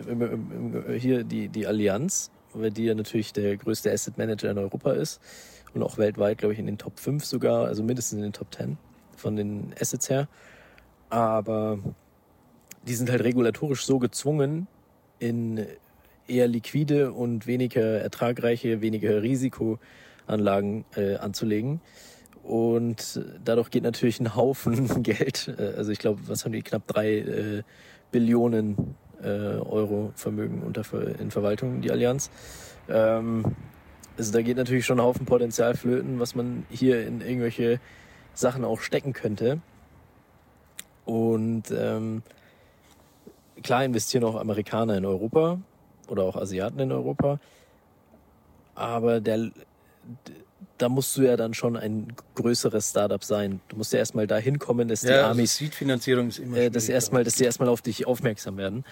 hier 0.97 1.23
die, 1.23 1.49
die 1.49 1.67
Allianz, 1.67 2.31
weil 2.53 2.69
die 2.69 2.85
ja 2.85 2.95
natürlich 2.95 3.33
der 3.33 3.57
größte 3.57 3.91
Asset 3.91 4.17
Manager 4.17 4.51
in 4.51 4.57
Europa 4.57 4.91
ist 4.91 5.21
und 5.73 5.81
auch 5.81 5.97
weltweit, 5.97 6.37
glaube 6.37 6.53
ich, 6.53 6.59
in 6.59 6.67
den 6.67 6.77
Top 6.77 6.99
5 6.99 7.25
sogar, 7.25 7.65
also 7.65 7.81
mindestens 7.83 8.17
in 8.17 8.23
den 8.23 8.33
Top 8.33 8.53
10 8.53 8.77
von 9.15 9.35
den 9.35 9.73
Assets 9.79 10.09
her. 10.09 10.27
Aber 11.09 11.79
die 12.85 12.93
sind 12.93 13.09
halt 13.09 13.23
regulatorisch 13.23 13.85
so 13.85 13.99
gezwungen, 13.99 14.67
in 15.19 15.65
eher 16.27 16.47
liquide 16.47 17.11
und 17.11 17.47
weniger 17.47 17.99
ertragreiche, 17.99 18.81
weniger 18.81 19.21
Risikoanlagen 19.21 20.85
äh, 20.95 21.15
anzulegen. 21.15 21.81
Und 22.43 23.21
dadurch 23.43 23.71
geht 23.71 23.83
natürlich 23.83 24.19
ein 24.19 24.35
Haufen 24.35 25.03
Geld, 25.03 25.53
äh, 25.57 25.73
also 25.77 25.91
ich 25.91 25.99
glaube, 25.99 26.21
was 26.27 26.43
haben 26.43 26.51
die, 26.51 26.61
knapp 26.61 26.87
drei 26.87 27.17
äh, 27.17 27.63
Billionen 28.11 28.95
äh, 29.21 29.27
Euro 29.27 30.11
Vermögen 30.15 30.61
unter, 30.61 30.83
in 31.19 31.31
Verwaltung, 31.31 31.81
die 31.81 31.91
Allianz. 31.91 32.29
Ähm, 32.89 33.55
also 34.17 34.31
da 34.31 34.41
geht 34.41 34.57
natürlich 34.57 34.85
schon 34.85 34.99
ein 34.99 35.05
Haufen 35.05 35.25
Potenzial 35.25 35.75
flöten, 35.75 36.19
was 36.19 36.35
man 36.35 36.65
hier 36.69 37.07
in 37.07 37.21
irgendwelche 37.21 37.79
Sachen 38.33 38.63
auch 38.63 38.81
stecken 38.81 39.13
könnte. 39.13 39.59
Und 41.05 41.63
ähm, 41.75 42.23
klar 43.63 43.83
investieren 43.83 44.23
auch 44.23 44.35
Amerikaner 44.35 44.97
in 44.97 45.05
Europa 45.05 45.59
oder 46.07 46.23
auch 46.23 46.35
Asiaten 46.35 46.79
in 46.79 46.91
Europa. 46.91 47.39
Aber 48.75 49.19
der, 49.19 49.51
da 50.77 50.89
musst 50.89 51.15
du 51.15 51.21
ja 51.21 51.37
dann 51.37 51.53
schon 51.53 51.77
ein 51.77 52.13
größeres 52.35 52.89
Startup 52.89 53.23
sein. 53.23 53.61
Du 53.69 53.77
musst 53.77 53.93
ja 53.93 53.99
erstmal 53.99 54.27
dahin 54.27 54.59
kommen, 54.59 54.87
dass 54.87 55.01
die 55.01 55.07
ja, 55.07 55.27
also 55.27 55.31
Amis 55.31 55.57
Seed-Finanzierung 55.57 56.29
ist 56.29 56.39
immer 56.39 56.57
äh, 56.57 56.69
dass 56.69 56.89
erstmal, 56.89 57.23
dass 57.23 57.35
die 57.35 57.43
erstmal 57.43 57.69
auf 57.69 57.81
dich 57.81 58.07
aufmerksam 58.07 58.57
werden. 58.57 58.83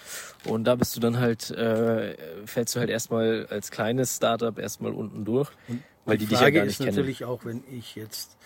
Und 0.45 0.65
da 0.65 0.75
bist 0.75 0.95
du 0.95 0.99
dann 0.99 1.19
halt, 1.19 1.49
äh, 1.51 2.15
fällst 2.45 2.75
du 2.75 2.79
halt 2.79 2.89
erstmal 2.89 3.47
als 3.49 3.71
kleines 3.71 4.15
Startup 4.15 4.57
erstmal 4.57 4.93
unten 4.93 5.25
durch, 5.25 5.49
Und 5.67 5.83
weil 6.05 6.17
die, 6.17 6.27
die 6.27 6.35
Frage 6.35 6.51
dich 6.51 6.53
ja 6.53 6.59
gar 6.59 6.65
nicht 6.65 6.71
ist 6.73 6.77
kennen. 6.85 6.95
natürlich 6.95 7.25
auch, 7.25 7.45
wenn 7.45 7.63
ich 7.71 7.95
jetzt 7.95 8.37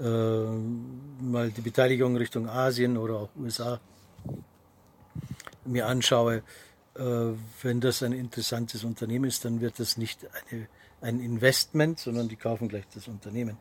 äh, 0.00 0.04
mal 0.04 1.50
die 1.50 1.60
Beteiligung 1.60 2.16
Richtung 2.16 2.48
Asien 2.48 2.96
oder 2.96 3.14
auch 3.14 3.28
USA 3.38 3.80
mir 5.64 5.86
anschaue, 5.86 6.42
äh, 6.96 7.02
wenn 7.62 7.80
das 7.80 8.02
ein 8.02 8.12
interessantes 8.12 8.84
Unternehmen 8.84 9.26
ist, 9.26 9.44
dann 9.44 9.60
wird 9.60 9.78
das 9.78 9.96
nicht 9.96 10.26
eine, 10.50 10.66
ein 11.00 11.20
Investment, 11.20 11.98
sondern 11.98 12.28
die 12.28 12.36
kaufen 12.36 12.68
gleich 12.68 12.84
das 12.94 13.08
Unternehmen. 13.08 13.56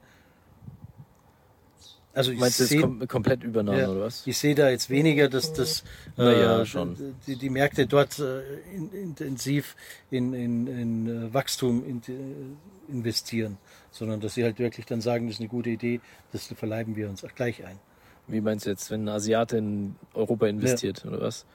Also 2.14 2.32
ich 2.32 2.40
Meinst 2.40 2.60
du 2.60 2.66
seh, 2.66 2.82
kom 2.82 3.08
komplett 3.08 3.44
Übernahme 3.44 3.80
ja, 3.80 3.90
oder 3.90 4.02
was? 4.02 4.26
Ich 4.26 4.38
sehe 4.38 4.56
da 4.56 4.70
jetzt 4.70 4.90
weniger, 4.90 5.30
dass 5.30 5.54
das 5.54 5.84
naja, 6.18 6.62
äh, 6.62 6.66
schon. 6.66 6.98
Die, 7.28 7.36
die, 7.36 7.50
Märkte 7.50 7.86
dort 7.86 8.18
äh, 8.20 8.42
in, 8.76 8.92
intensiv 8.92 9.76
in, 10.10 10.34
in, 10.34 10.68
in 10.68 11.08
äh, 11.08 11.34
Wachstum 11.34 11.86
in, 11.86 12.02
äh, 12.08 12.92
investieren, 12.92 13.58
sondern 13.92 14.22
dass 14.22 14.34
sie 14.34 14.44
halt 14.44 14.58
wirklich 14.58 14.88
dann 14.88 15.02
sagen, 15.02 15.28
das 15.28 15.36
ist 15.36 15.40
eine 15.40 15.50
gute 15.50 15.70
Idee, 15.70 16.02
das 16.32 16.48
verleiben 16.48 16.96
wir 16.96 17.10
uns 17.10 17.24
auch 17.24 17.34
gleich 17.36 17.64
ein. 17.64 17.80
Wie 18.28 18.42
meinst 18.42 18.66
du 18.66 18.72
jetzt, 18.72 18.90
wenn 18.90 19.06
ein 19.06 19.10
Asiate 19.10 19.58
in 19.58 19.96
Europa 20.14 20.48
investiert 20.48 21.04
ja. 21.04 21.12
oder 21.12 21.22
was? 21.22 21.46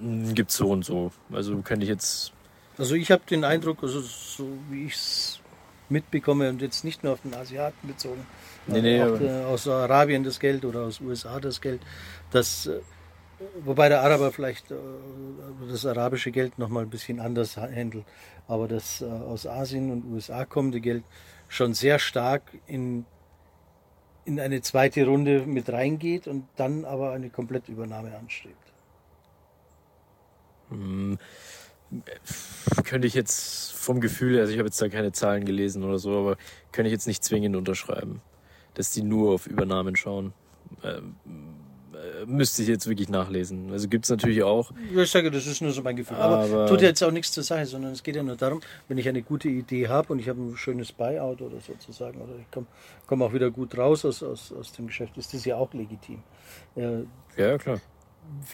Gibt 0.00 0.50
so 0.50 0.70
und 0.70 0.84
so. 0.84 1.12
Also 1.32 1.56
könnte 1.58 1.84
ich 1.84 1.90
jetzt. 1.90 2.32
Also 2.78 2.94
ich 2.94 3.10
habe 3.10 3.22
den 3.28 3.44
Eindruck, 3.44 3.82
also 3.82 4.00
so 4.00 4.46
wie 4.70 4.86
ich 4.86 4.94
es 4.94 5.40
mitbekomme 5.88 6.48
und 6.50 6.60
jetzt 6.60 6.84
nicht 6.84 7.04
nur 7.04 7.12
auf 7.14 7.22
den 7.22 7.34
Asiaten 7.34 7.86
bezogen, 7.86 8.26
nee, 8.66 8.82
nee, 8.82 9.02
auch 9.02 9.20
äh, 9.20 9.44
aus 9.44 9.68
Arabien 9.68 10.24
das 10.24 10.40
Geld 10.40 10.64
oder 10.64 10.80
aus 10.80 11.00
USA 11.00 11.38
das 11.38 11.60
Geld, 11.60 11.80
dass 12.32 12.66
äh, 12.66 12.80
wobei 13.64 13.88
der 13.88 14.02
Araber 14.02 14.32
vielleicht 14.32 14.70
äh, 14.72 14.74
das 15.70 15.86
arabische 15.86 16.32
Geld 16.32 16.58
noch 16.58 16.68
mal 16.68 16.82
ein 16.82 16.90
bisschen 16.90 17.20
anders 17.20 17.56
handelt, 17.56 18.04
aber 18.48 18.68
das 18.68 19.02
aus 19.02 19.46
Asien 19.46 19.90
und 19.90 20.04
USA 20.12 20.44
kommende 20.44 20.80
Geld 20.80 21.04
schon 21.48 21.72
sehr 21.72 21.98
stark 21.98 22.42
in 22.66 23.06
in 24.26 24.40
eine 24.40 24.60
zweite 24.60 25.06
Runde 25.06 25.46
mit 25.46 25.70
reingeht 25.70 26.26
und 26.26 26.48
dann 26.56 26.84
aber 26.84 27.12
eine 27.12 27.30
Komplettübernahme 27.30 28.16
anstrebt. 28.18 28.65
Hm, 30.70 31.18
könnte 32.84 33.06
ich 33.06 33.14
jetzt 33.14 33.72
vom 33.72 34.00
Gefühl, 34.00 34.40
also 34.40 34.52
ich 34.52 34.58
habe 34.58 34.68
jetzt 34.68 34.80
da 34.80 34.88
keine 34.88 35.12
Zahlen 35.12 35.44
gelesen 35.44 35.84
oder 35.84 35.98
so, 35.98 36.18
aber 36.18 36.36
könnte 36.72 36.88
ich 36.88 36.92
jetzt 36.92 37.06
nicht 37.06 37.22
zwingend 37.22 37.54
unterschreiben, 37.56 38.20
dass 38.74 38.90
die 38.90 39.02
nur 39.02 39.32
auf 39.34 39.46
Übernahmen 39.46 39.94
schauen. 39.94 40.32
Ähm, 40.82 41.14
äh, 41.96 42.26
müsste 42.26 42.62
ich 42.62 42.68
jetzt 42.68 42.86
wirklich 42.88 43.08
nachlesen. 43.08 43.70
Also 43.72 43.88
gibt 43.88 44.04
es 44.04 44.10
natürlich 44.10 44.42
auch. 44.42 44.72
ich 44.94 45.10
sage, 45.10 45.30
das 45.30 45.46
ist 45.46 45.62
nur 45.62 45.72
so 45.72 45.82
mein 45.82 45.96
Gefühl. 45.96 46.16
Aber, 46.16 46.38
aber 46.40 46.66
tut 46.66 46.82
jetzt 46.82 47.02
auch 47.02 47.10
nichts 47.10 47.32
zur 47.32 47.42
Sache, 47.42 47.66
sondern 47.66 47.92
es 47.92 48.02
geht 48.02 48.16
ja 48.16 48.22
nur 48.22 48.36
darum, 48.36 48.60
wenn 48.88 48.98
ich 48.98 49.08
eine 49.08 49.22
gute 49.22 49.48
Idee 49.48 49.88
habe 49.88 50.12
und 50.12 50.18
ich 50.18 50.28
habe 50.28 50.40
ein 50.40 50.56
schönes 50.56 50.92
Buyout 50.92 51.40
oder 51.40 51.60
sozusagen, 51.60 52.20
oder 52.20 52.32
ich 52.40 52.50
komme 52.50 52.66
komm 53.06 53.22
auch 53.22 53.32
wieder 53.32 53.50
gut 53.50 53.76
raus 53.78 54.04
aus, 54.04 54.22
aus, 54.22 54.52
aus 54.52 54.72
dem 54.72 54.88
Geschäft, 54.88 55.16
ist 55.16 55.32
das 55.32 55.44
ja 55.44 55.56
auch 55.56 55.72
legitim. 55.72 56.22
Ja, 56.74 57.02
ja 57.36 57.58
klar. 57.58 57.80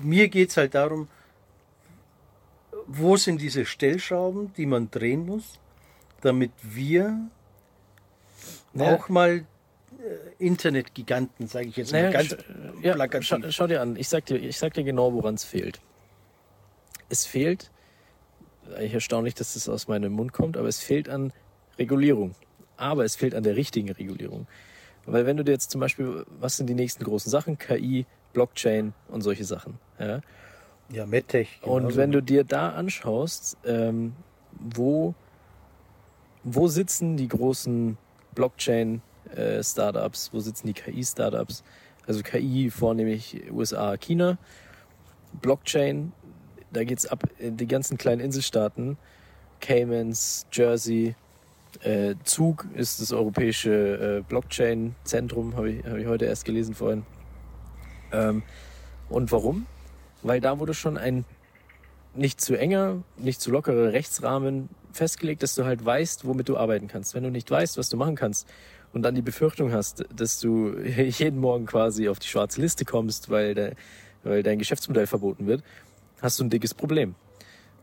Mir 0.02 0.28
geht 0.28 0.50
es 0.50 0.56
halt 0.56 0.74
darum, 0.74 1.08
wo 2.86 3.16
sind 3.16 3.40
diese 3.40 3.64
Stellschrauben, 3.64 4.52
die 4.54 4.66
man 4.66 4.90
drehen 4.90 5.26
muss, 5.26 5.58
damit 6.20 6.52
wir 6.62 7.28
ja. 8.74 8.94
auch 8.94 9.08
mal 9.08 9.38
äh, 9.38 9.44
Internetgiganten, 10.38 11.46
sage 11.46 11.68
ich 11.68 11.76
jetzt 11.76 11.92
naja, 11.92 12.06
mal 12.06 12.12
ganz 12.12 12.36
ja, 12.82 12.94
plakativ. 12.94 13.28
Schau, 13.28 13.50
schau, 13.50 13.66
dir 13.66 13.80
an, 13.80 13.96
ich 13.96 14.08
sag 14.08 14.26
dir, 14.26 14.36
ich 14.36 14.58
sag 14.58 14.74
dir 14.74 14.84
genau, 14.84 15.12
woran 15.12 15.34
es 15.34 15.44
fehlt. 15.44 15.80
Es 17.08 17.26
fehlt, 17.26 17.70
eigentlich 18.74 18.94
erstaunlich, 18.94 19.34
dass 19.34 19.54
das 19.54 19.68
aus 19.68 19.88
meinem 19.88 20.12
Mund 20.12 20.32
kommt, 20.32 20.56
aber 20.56 20.68
es 20.68 20.80
fehlt 20.80 21.08
an 21.08 21.32
Regulierung. 21.78 22.34
Aber 22.76 23.04
es 23.04 23.16
fehlt 23.16 23.34
an 23.34 23.42
der 23.42 23.56
richtigen 23.56 23.90
Regulierung. 23.90 24.46
Weil 25.04 25.26
wenn 25.26 25.36
du 25.36 25.44
dir 25.44 25.52
jetzt 25.52 25.70
zum 25.70 25.80
Beispiel, 25.80 26.24
was 26.38 26.56
sind 26.56 26.68
die 26.68 26.74
nächsten 26.74 27.04
großen 27.04 27.30
Sachen? 27.30 27.58
KI, 27.58 28.06
Blockchain 28.32 28.94
und 29.08 29.22
solche 29.22 29.44
Sachen. 29.44 29.78
Ja? 29.98 30.20
Ja, 30.92 31.06
MedTech. 31.06 31.60
Und 31.62 31.96
wenn 31.96 32.12
du 32.12 32.22
dir 32.22 32.44
da 32.44 32.70
anschaust, 32.70 33.56
ähm, 33.64 34.12
wo, 34.60 35.14
wo 36.44 36.68
sitzen 36.68 37.16
die 37.16 37.28
großen 37.28 37.96
Blockchain-Startups, 38.34 40.28
äh, 40.28 40.32
wo 40.32 40.40
sitzen 40.40 40.66
die 40.66 40.74
KI-Startups? 40.74 41.64
Also 42.06 42.22
KI 42.22 42.70
vornehmlich 42.70 43.50
USA, 43.50 43.96
China. 43.96 44.36
Blockchain, 45.40 46.12
da 46.72 46.84
geht's 46.84 47.06
ab 47.06 47.24
in 47.38 47.56
die 47.56 47.66
ganzen 47.66 47.96
kleinen 47.96 48.20
Inselstaaten. 48.20 48.98
Caymans, 49.60 50.46
Jersey, 50.52 51.14
äh, 51.80 52.16
Zug 52.24 52.66
ist 52.74 53.00
das 53.00 53.12
europäische 53.12 54.18
äh, 54.18 54.22
Blockchain-Zentrum, 54.28 55.56
habe 55.56 55.70
ich, 55.70 55.84
hab 55.84 55.96
ich 55.96 56.06
heute 56.06 56.26
erst 56.26 56.44
gelesen 56.44 56.74
vorhin. 56.74 57.06
Ähm, 58.12 58.42
und 59.08 59.32
warum? 59.32 59.66
Weil 60.22 60.40
da 60.40 60.58
wurde 60.58 60.74
schon 60.74 60.96
ein 60.96 61.24
nicht 62.14 62.40
zu 62.40 62.58
enger, 62.58 63.02
nicht 63.16 63.40
zu 63.40 63.50
lockerer 63.50 63.92
Rechtsrahmen 63.92 64.68
festgelegt, 64.92 65.42
dass 65.42 65.54
du 65.54 65.64
halt 65.64 65.84
weißt, 65.84 66.26
womit 66.26 66.48
du 66.48 66.56
arbeiten 66.56 66.88
kannst. 66.88 67.14
Wenn 67.14 67.22
du 67.22 67.30
nicht 67.30 67.50
weißt, 67.50 67.78
was 67.78 67.88
du 67.88 67.96
machen 67.96 68.16
kannst 68.16 68.46
und 68.92 69.02
dann 69.02 69.14
die 69.14 69.22
Befürchtung 69.22 69.72
hast, 69.72 70.04
dass 70.14 70.38
du 70.40 70.76
jeden 70.78 71.40
Morgen 71.40 71.66
quasi 71.66 72.08
auf 72.08 72.18
die 72.18 72.28
schwarze 72.28 72.60
Liste 72.60 72.84
kommst, 72.84 73.30
weil, 73.30 73.54
de, 73.54 73.72
weil 74.22 74.42
dein 74.42 74.58
Geschäftsmodell 74.58 75.06
verboten 75.06 75.46
wird, 75.46 75.62
hast 76.20 76.38
du 76.38 76.44
ein 76.44 76.50
dickes 76.50 76.74
Problem. 76.74 77.14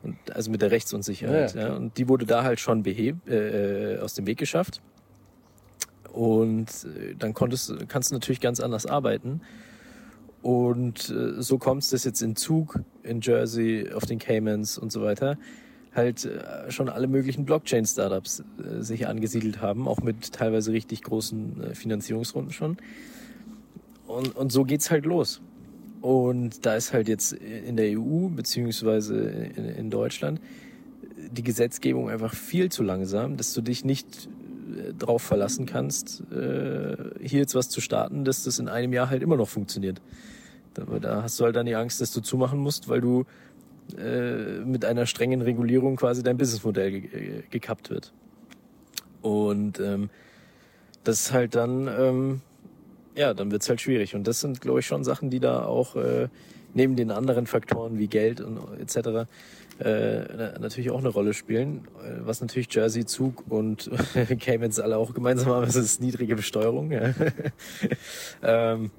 Und, 0.02 0.16
also 0.34 0.50
mit 0.50 0.62
der 0.62 0.72
Rechtsunsicherheit. 0.72 1.56
Ja, 1.56 1.70
ja. 1.70 1.76
Und 1.76 1.98
die 1.98 2.08
wurde 2.08 2.26
da 2.26 2.44
halt 2.44 2.60
schon 2.60 2.84
beheb, 2.84 3.28
äh, 3.28 3.98
aus 3.98 4.14
dem 4.14 4.28
Weg 4.28 4.38
geschafft. 4.38 4.82
Und 6.14 6.68
äh, 6.86 7.16
dann 7.18 7.34
konntest, 7.34 7.74
kannst 7.90 8.12
du 8.12 8.16
natürlich 8.16 8.40
ganz 8.40 8.60
anders 8.60 8.86
arbeiten. 8.86 9.42
Und 10.42 11.10
äh, 11.10 11.42
so 11.42 11.58
kommt 11.58 11.84
es, 11.84 11.90
dass 11.90 12.04
jetzt 12.04 12.22
in 12.22 12.36
Zug, 12.36 12.80
in 13.04 13.22
Jersey, 13.22 13.92
auf 13.94 14.06
den 14.06 14.20
Caymans 14.20 14.78
und 14.78 14.92
so 14.92 15.02
weiter 15.02 15.38
halt 15.94 16.26
äh, 16.26 16.72
schon 16.72 16.88
alle 16.90 17.08
möglichen 17.08 17.46
Blockchain-Startups 17.46 18.40
äh, 18.40 18.82
sich 18.82 19.08
angesiedelt 19.08 19.62
haben, 19.62 19.88
auch 19.88 20.02
mit 20.02 20.32
teilweise 20.32 20.72
richtig 20.72 21.02
großen 21.04 21.64
äh, 21.64 21.76
Finanzierungsrunden 21.76 22.54
schon. 22.54 22.78
Und, 24.08 24.36
und 24.36 24.52
so 24.52 24.64
geht's 24.64 24.92
halt 24.92 25.06
los. 25.06 25.42
Und 26.02 26.66
da 26.66 26.76
ist 26.76 26.94
halt 26.94 27.08
jetzt 27.10 27.34
in 27.34 27.76
der 27.76 28.00
EU 28.00 28.30
beziehungsweise 28.30 29.20
in, 29.20 29.66
in 29.66 29.90
Deutschland 29.90 30.40
die 31.32 31.44
Gesetzgebung 31.44 32.10
einfach 32.10 32.34
viel 32.34 32.72
zu 32.72 32.84
langsam, 32.84 33.36
dass 33.36 33.54
du 33.54 33.62
dich 33.62 33.84
nicht 33.84 34.30
drauf 34.98 35.22
verlassen 35.22 35.66
kannst, 35.66 36.22
äh, 36.32 36.96
hier 37.22 37.40
jetzt 37.40 37.56
was 37.56 37.70
zu 37.70 37.82
starten, 37.82 38.26
dass 38.26 38.44
das 38.44 38.60
in 38.60 38.68
einem 38.68 38.94
Jahr 38.94 39.10
halt 39.10 39.24
immer 39.24 39.38
noch 39.38 39.50
funktioniert. 39.50 40.02
Da, 40.74 40.84
da 41.00 41.24
hast 41.24 41.40
du 41.40 41.46
halt 41.46 41.56
dann 41.56 41.66
die 41.66 41.76
Angst, 41.76 42.02
dass 42.02 42.12
du 42.12 42.22
zumachen 42.22 42.60
musst, 42.60 42.90
weil 42.90 43.02
du 43.02 43.26
äh, 43.98 44.60
mit 44.66 44.86
einer 44.86 45.06
strengen 45.06 45.42
Regulierung 45.42 45.96
quasi 45.96 46.22
dein 46.24 46.38
Businessmodell 46.38 47.02
ge 47.02 47.44
gekappt 47.50 47.90
wird. 47.90 48.14
Und 49.22 49.80
ähm, 49.80 50.10
das 51.04 51.22
ist 51.22 51.34
halt 51.34 51.56
dann, 51.56 51.88
ähm, 51.88 52.42
ja, 53.16 53.34
dann 53.34 53.52
wird's 53.52 53.68
halt 53.68 53.82
schwierig. 53.82 54.16
Und 54.16 54.28
das 54.28 54.42
sind, 54.42 54.62
glaube 54.62 54.80
ich, 54.80 54.86
schon 54.86 55.04
Sachen, 55.04 55.30
die 55.30 55.40
da 55.40 55.64
auch 55.66 55.96
äh, 55.96 56.30
neben 56.74 56.96
den 56.96 57.12
anderen 57.12 57.48
Faktoren 57.48 57.98
wie 57.98 58.08
Geld 58.08 58.42
und 58.42 58.60
etc. 58.80 59.28
Äh, 59.80 60.60
natürlich 60.60 60.92
auch 60.92 61.00
eine 61.00 61.08
Rolle 61.08 61.34
spielen. 61.34 61.88
Äh, 62.04 62.20
was 62.26 62.42
natürlich 62.42 62.74
Jersey, 62.74 63.06
Zug 63.06 63.46
und 63.50 63.90
Caymans 64.40 64.80
alle 64.80 64.98
auch 64.98 65.14
gemeinsam 65.14 65.54
haben, 65.54 65.66
das 65.66 65.76
ist 65.76 66.02
niedrige 66.02 66.36
Besteuerung. 66.36 66.92
Ähm, 68.42 68.92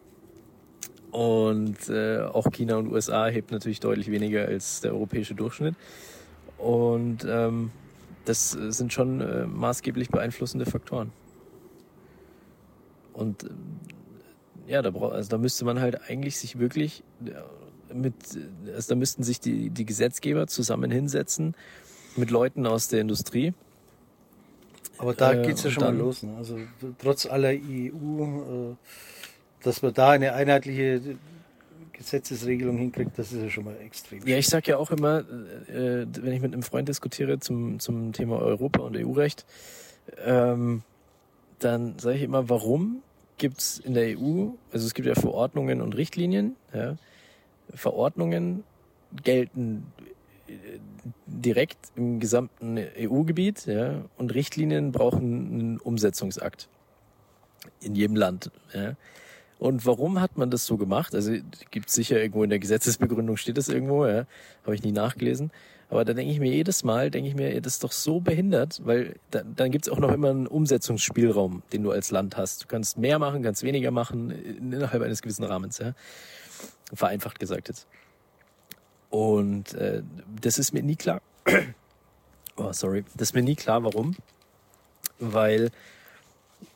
und 1.10 1.88
äh, 1.88 2.20
auch 2.20 2.50
China 2.52 2.76
und 2.76 2.88
USA 2.92 3.26
hebt 3.26 3.50
natürlich 3.50 3.80
deutlich 3.80 4.10
weniger 4.10 4.46
als 4.46 4.80
der 4.80 4.92
europäische 4.92 5.34
Durchschnitt. 5.34 5.74
Und 6.56 7.26
ähm, 7.28 7.70
das 8.26 8.50
sind 8.50 8.92
schon 8.92 9.20
äh, 9.20 9.46
maßgeblich 9.46 10.10
beeinflussende 10.10 10.66
Faktoren. 10.66 11.10
Und 13.12 13.44
äh, 13.44 13.48
ja, 14.68 14.82
da, 14.82 14.90
also 14.90 15.28
da 15.28 15.38
müsste 15.38 15.64
man 15.64 15.80
halt 15.80 16.00
eigentlich 16.08 16.36
sich 16.36 16.58
wirklich 16.58 17.02
mit, 17.94 18.14
also 18.74 18.90
da 18.90 18.94
müssten 18.94 19.22
sich 19.22 19.40
die, 19.40 19.70
die 19.70 19.84
Gesetzgeber 19.84 20.46
zusammen 20.46 20.90
hinsetzen 20.90 21.54
mit 22.16 22.30
Leuten 22.30 22.66
aus 22.66 22.88
der 22.88 23.00
Industrie. 23.00 23.54
Aber 24.98 25.14
da 25.14 25.32
äh, 25.32 25.46
geht's 25.46 25.62
ja 25.62 25.70
schon 25.70 25.84
mal 25.84 25.96
los. 25.96 26.22
Ne? 26.22 26.36
Also 26.36 26.58
trotz 26.98 27.26
aller 27.26 27.50
EU, 27.50 28.72
äh, 28.72 28.76
dass 29.62 29.82
man 29.82 29.94
da 29.94 30.10
eine 30.10 30.34
einheitliche 30.34 31.16
Gesetzesregelung 31.92 32.78
hinkriegt, 32.78 33.18
das 33.18 33.32
ist 33.32 33.42
ja 33.42 33.50
schon 33.50 33.64
mal 33.64 33.76
extrem. 33.84 34.26
Ja, 34.26 34.36
ich 34.36 34.48
sag 34.48 34.66
ja 34.66 34.78
auch 34.78 34.90
immer, 34.90 35.20
äh, 35.68 36.06
wenn 36.06 36.32
ich 36.32 36.40
mit 36.40 36.52
einem 36.52 36.62
Freund 36.62 36.88
diskutiere 36.88 37.38
zum, 37.40 37.78
zum 37.78 38.12
Thema 38.12 38.38
Europa 38.38 38.80
und 38.80 38.96
EU-Recht, 38.96 39.44
ähm, 40.24 40.82
dann 41.58 41.98
sage 41.98 42.16
ich 42.16 42.22
immer, 42.22 42.48
warum 42.48 43.02
gibt's 43.38 43.78
in 43.78 43.94
der 43.94 44.18
EU, 44.18 44.48
also 44.72 44.86
es 44.86 44.94
gibt 44.94 45.08
ja 45.08 45.14
Verordnungen 45.14 45.80
und 45.80 45.96
Richtlinien, 45.96 46.56
ja, 46.74 46.96
Verordnungen 47.74 48.64
gelten 49.22 49.86
äh, 50.46 50.52
direkt 51.26 51.78
im 51.96 52.20
gesamten 52.20 52.78
EU-Gebiet 52.78 53.66
ja, 53.66 54.04
und 54.18 54.34
Richtlinien 54.34 54.92
brauchen 54.92 55.52
einen 55.52 55.78
Umsetzungsakt 55.78 56.68
in 57.80 57.94
jedem 57.94 58.16
Land. 58.16 58.50
Ja. 58.74 58.96
Und 59.58 59.84
warum 59.84 60.20
hat 60.20 60.38
man 60.38 60.50
das 60.50 60.64
so 60.64 60.78
gemacht? 60.78 61.14
Also 61.14 61.32
gibt 61.70 61.90
sicher 61.90 62.18
irgendwo 62.18 62.42
in 62.42 62.50
der 62.50 62.58
Gesetzesbegründung 62.58 63.36
steht 63.36 63.58
das 63.58 63.68
irgendwo, 63.68 64.06
ja, 64.06 64.24
habe 64.64 64.74
ich 64.74 64.82
nie 64.82 64.92
nachgelesen. 64.92 65.50
Aber 65.90 66.04
da 66.04 66.14
denke 66.14 66.32
ich 66.32 66.38
mir 66.38 66.50
jedes 66.50 66.84
Mal, 66.84 67.10
denke 67.10 67.28
ich 67.28 67.34
mir, 67.34 67.60
das 67.60 67.74
ist 67.74 67.84
doch 67.84 67.92
so 67.92 68.20
behindert, 68.20 68.80
weil 68.84 69.16
da, 69.30 69.42
dann 69.42 69.70
gibt 69.70 69.86
es 69.86 69.92
auch 69.92 69.98
noch 69.98 70.12
immer 70.12 70.30
einen 70.30 70.46
Umsetzungsspielraum, 70.46 71.62
den 71.72 71.82
du 71.82 71.90
als 71.90 72.12
Land 72.12 72.36
hast. 72.36 72.62
Du 72.62 72.68
kannst 72.68 72.96
mehr 72.96 73.18
machen, 73.18 73.42
kannst 73.42 73.64
weniger 73.64 73.90
machen 73.90 74.30
innerhalb 74.30 75.02
eines 75.02 75.20
gewissen 75.20 75.44
Rahmens. 75.44 75.78
Ja. 75.78 75.94
Vereinfacht 76.92 77.38
gesagt 77.38 77.68
jetzt. 77.68 77.86
Und 79.10 79.74
äh, 79.74 80.02
das 80.40 80.58
ist 80.58 80.72
mir 80.72 80.82
nie 80.82 80.96
klar. 80.96 81.20
oh, 82.56 82.72
sorry. 82.72 83.04
Das 83.14 83.30
ist 83.30 83.34
mir 83.34 83.42
nie 83.42 83.56
klar, 83.56 83.82
warum. 83.82 84.16
Weil 85.18 85.70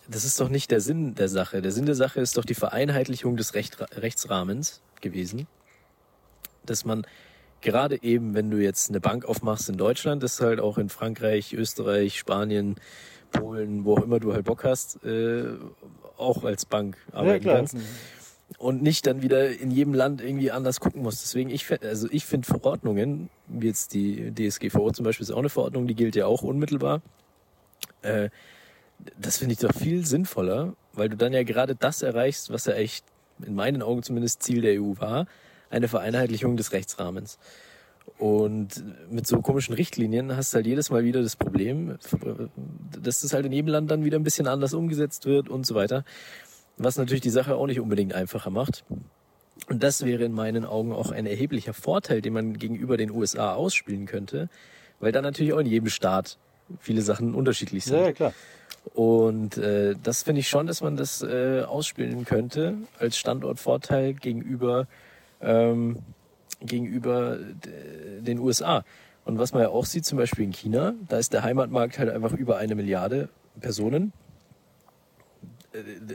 das 0.09 0.25
ist 0.25 0.41
doch 0.41 0.49
nicht 0.49 0.71
der 0.71 0.81
Sinn 0.81 1.15
der 1.15 1.29
Sache. 1.29 1.63
Der 1.63 1.73
Sinn 1.73 1.87
der 1.87 1.95
Sache 1.95 2.21
ist 2.21 2.37
doch 2.37 2.45
die 2.45 2.55
Vereinheitlichung 2.55 3.37
des 3.37 3.55
Recht, 3.55 3.79
Rechtsrahmens 3.97 4.83
gewesen. 5.01 5.47
Dass 6.67 6.85
man 6.85 7.07
gerade 7.61 8.03
eben, 8.03 8.35
wenn 8.35 8.51
du 8.51 8.59
jetzt 8.59 8.91
eine 8.91 9.01
Bank 9.01 9.25
aufmachst 9.25 9.69
in 9.69 9.77
Deutschland, 9.77 10.23
das 10.23 10.41
halt 10.41 10.61
auch 10.61 10.77
in 10.77 10.89
Frankreich, 10.89 11.55
Österreich, 11.55 12.19
Spanien, 12.19 12.77
Polen, 13.33 13.85
wo 13.85 13.97
auch 13.97 14.03
immer 14.03 14.21
du 14.21 14.33
halt 14.33 14.45
Bock 14.45 14.65
hast, 14.65 15.03
äh, 15.05 15.45
auch 16.17 16.45
als 16.45 16.67
Bank 16.67 16.97
arbeiten 17.13 17.47
ja, 17.47 17.55
kannst 17.57 17.77
und 18.59 18.83
nicht 18.83 19.07
dann 19.07 19.23
wieder 19.23 19.51
in 19.51 19.71
jedem 19.71 19.95
Land 19.95 20.21
irgendwie 20.21 20.51
anders 20.51 20.81
gucken 20.81 21.03
muss. 21.03 21.21
Deswegen, 21.21 21.51
ich, 21.51 21.67
also 21.83 22.09
ich 22.11 22.25
finde 22.25 22.47
Verordnungen, 22.47 23.31
wie 23.49 23.67
jetzt 23.67 23.95
die 23.95 24.33
DSGVO 24.33 24.91
zum 24.93 25.05
Beispiel 25.05 25.25
ist 25.25 25.31
auch 25.31 25.39
eine 25.39 25.49
Verordnung, 25.49 25.87
die 25.87 25.95
gilt 25.95 26.17
ja 26.17 26.27
auch 26.27 26.43
unmittelbar. 26.43 27.03
Äh, 28.03 28.31
das 29.19 29.39
finde 29.39 29.55
ich 29.55 29.59
doch 29.59 29.75
viel 29.75 30.07
sinnvoller, 30.07 30.75
weil 30.93 31.09
du 31.09 31.17
dann 31.17 31.33
ja 31.33 31.43
gerade 31.43 31.75
das 31.75 32.03
erreichst, 32.03 32.51
was 32.53 32.67
ja 32.67 32.75
echt 32.75 33.05
in 33.45 33.55
meinen 33.55 33.83
Augen 33.83 34.03
zumindest 34.03 34.43
Ziel 34.43 34.63
der 34.63 34.81
EU 34.81 34.95
war, 34.99 35.27
eine 35.71 35.89
Vereinheitlichung 35.89 36.57
des 36.57 36.73
Rechtsrahmens. 36.73 37.39
Und 38.19 38.85
mit 39.11 39.27
so 39.27 39.41
komischen 39.41 39.75
Richtlinien 39.75 40.37
hast 40.37 40.53
du 40.53 40.57
halt 40.57 40.67
jedes 40.67 40.91
Mal 40.91 41.05
wieder 41.05 41.23
das 41.23 41.37
Problem, 41.37 41.97
dass 43.03 43.23
das 43.23 43.33
halt 43.33 43.47
in 43.47 43.53
jedem 43.53 43.69
Land 43.69 43.91
dann 43.91 44.05
wieder 44.05 44.19
ein 44.19 44.25
bisschen 44.25 44.47
anders 44.47 44.75
umgesetzt 44.75 45.27
wird 45.27 45.49
und 45.49 45.67
so 45.67 45.75
weiter 45.75 46.05
was 46.77 46.97
natürlich 46.97 47.21
die 47.21 47.31
Sache 47.31 47.57
auch 47.57 47.67
nicht 47.67 47.81
unbedingt 47.81 48.15
einfacher 48.15 48.51
macht. 48.51 48.85
Und 49.69 49.83
das 49.83 50.05
wäre 50.05 50.25
in 50.25 50.33
meinen 50.33 50.65
Augen 50.65 50.93
auch 50.93 51.11
ein 51.11 51.27
erheblicher 51.27 51.73
Vorteil, 51.73 52.21
den 52.21 52.33
man 52.33 52.59
gegenüber 52.59 52.97
den 52.97 53.11
USA 53.11 53.55
ausspielen 53.55 54.07
könnte, 54.07 54.49
weil 55.01 55.13
da 55.13 55.23
natürlich 55.23 55.53
auch 55.53 55.59
in 55.59 55.67
jedem 55.67 55.89
Staat 55.89 56.39
viele 56.81 57.03
Sachen 57.03 57.35
unterschiedlich 57.35 57.85
sind. 57.85 58.01
Ja, 58.01 58.13
klar. 58.13 58.33
Und 58.93 59.57
äh, 59.57 59.95
das 60.03 60.25
finde 60.25 60.41
ich 60.41 60.49
schon, 60.49 60.67
dass 60.67 60.83
man 60.83 60.97
das 60.97 61.23
äh, 61.23 61.63
ausspielen 61.63 62.25
könnte 62.25 62.75
als 62.99 63.17
Standortvorteil 63.17 64.13
gegenüber 64.15 64.87
ähm, 65.41 65.99
gegenüber 66.61 67.39
den 68.21 68.39
USA. 68.39 68.85
Und 69.25 69.39
was 69.39 69.53
man 69.53 69.63
ja 69.63 69.69
auch 69.69 69.87
sieht, 69.87 70.05
zum 70.05 70.19
Beispiel 70.19 70.45
in 70.45 70.53
China, 70.53 70.95
da 71.09 71.19
ist 71.19 71.33
der 71.33 71.43
Heimatmarkt 71.43 71.99
halt 71.99 72.11
einfach 72.11 72.33
über 72.33 72.57
eine 72.59 72.75
Milliarde 72.75 73.29
Personen 73.61 74.13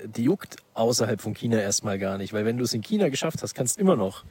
die 0.06 0.24
juckt 0.24 0.58
außerhalb 0.74 1.20
von 1.20 1.34
China 1.34 1.60
erstmal 1.60 2.00
gar 2.00 2.18
nicht, 2.18 2.34
weil 2.34 2.46
wenn 2.46 2.58
du 2.58 2.64
es 2.64 2.74
in 2.74 2.82
China 2.82 3.10
geschafft 3.10 3.44
hast, 3.44 3.54
kannst 3.54 3.78
du 3.78 3.82
immer 3.82 3.96
noch 3.96 4.24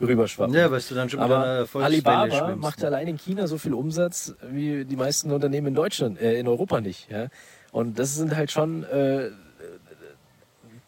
rüberschwappen. 0.00 0.54
Ja, 0.54 0.70
weißt 0.70 0.90
du 0.90 0.94
dann 0.94 1.10
schon 1.10 1.20
Aber 1.20 1.68
Alibaba 1.74 2.56
macht 2.56 2.82
allein 2.84 3.08
in 3.08 3.18
China 3.18 3.46
so 3.46 3.58
viel 3.58 3.74
Umsatz 3.74 4.34
wie 4.50 4.84
die 4.84 4.96
meisten 4.96 5.30
Unternehmen 5.30 5.68
in 5.68 5.74
Deutschland, 5.74 6.20
äh, 6.20 6.38
in 6.38 6.48
Europa 6.48 6.80
nicht. 6.80 7.10
Ja? 7.10 7.28
Und 7.72 7.98
das 7.98 8.14
sind 8.14 8.34
halt 8.34 8.50
schon, 8.50 8.84
äh, 8.84 9.30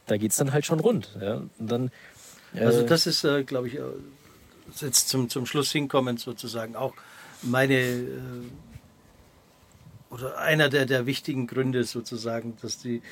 da 0.06 0.16
geht's 0.16 0.36
dann 0.36 0.52
halt 0.52 0.64
schon 0.64 0.80
rund. 0.80 1.16
Ja? 1.20 1.42
Und 1.58 1.70
dann, 1.70 1.90
äh, 2.54 2.64
also 2.64 2.86
das 2.86 3.06
ist, 3.06 3.24
äh, 3.24 3.44
glaube 3.44 3.68
ich, 3.68 3.76
äh, 3.76 3.82
jetzt 4.80 5.08
zum, 5.08 5.28
zum 5.28 5.46
Schluss 5.46 5.70
hinkommen 5.72 6.16
sozusagen 6.16 6.76
auch 6.76 6.94
meine 7.42 7.74
äh, 7.74 8.06
oder 10.10 10.38
einer 10.38 10.68
der, 10.68 10.84
der 10.84 11.06
wichtigen 11.06 11.46
Gründe 11.46 11.84
sozusagen, 11.84 12.56
dass 12.60 12.78
die 12.78 13.02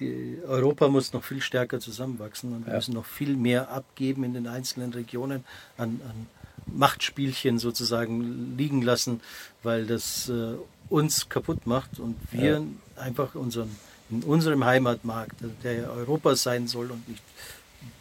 die 0.00 0.38
Europa 0.46 0.88
muss 0.88 1.12
noch 1.12 1.24
viel 1.24 1.40
stärker 1.40 1.80
zusammenwachsen 1.80 2.54
und 2.54 2.66
wir 2.66 2.72
ja. 2.72 2.78
müssen 2.78 2.94
noch 2.94 3.04
viel 3.04 3.36
mehr 3.36 3.70
abgeben 3.70 4.24
in 4.24 4.34
den 4.34 4.46
einzelnen 4.46 4.92
Regionen 4.92 5.44
an, 5.76 6.00
an 6.08 6.26
Machtspielchen 6.66 7.58
sozusagen 7.58 8.56
liegen 8.56 8.82
lassen, 8.82 9.20
weil 9.62 9.86
das 9.86 10.28
äh, 10.28 10.54
uns 10.88 11.28
kaputt 11.28 11.66
macht 11.66 11.98
und 11.98 12.16
wir 12.30 12.58
ja. 12.58 13.02
einfach 13.02 13.34
unseren, 13.34 13.74
in 14.10 14.22
unserem 14.22 14.64
Heimatmarkt, 14.64 15.36
der 15.62 15.72
ja 15.72 15.88
Europa 15.90 16.36
sein 16.36 16.66
soll 16.68 16.90
und 16.90 17.08
nicht 17.08 17.22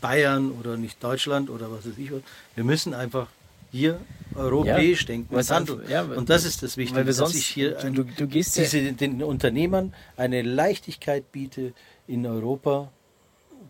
Bayern 0.02 0.52
oder 0.52 0.78
nicht 0.78 1.04
Deutschland 1.04 1.50
oder 1.50 1.72
was 1.72 1.86
weiß 1.86 1.98
ich 1.98 2.12
wir 2.56 2.64
müssen 2.64 2.94
einfach 2.94 3.28
hier 3.72 4.00
europäisch 4.36 5.02
ja, 5.02 5.08
denken 5.08 5.36
und 5.36 5.50
handeln. 5.50 5.82
Ja, 5.90 6.04
und 6.04 6.30
das 6.30 6.46
ist 6.46 6.64
das 6.64 6.78
Wichtige, 6.78 7.06
dass 7.06 7.34
ich 7.34 7.48
hier 7.48 7.80
ein, 7.80 7.94
du, 7.94 8.04
du 8.04 8.28
gehst 8.28 8.58
diese, 8.58 8.80
ja, 8.80 8.92
den 8.92 9.24
Unternehmern 9.24 9.94
eine 10.16 10.42
Leichtigkeit 10.42 11.32
biete, 11.32 11.74
in 12.08 12.26
Europa 12.26 12.92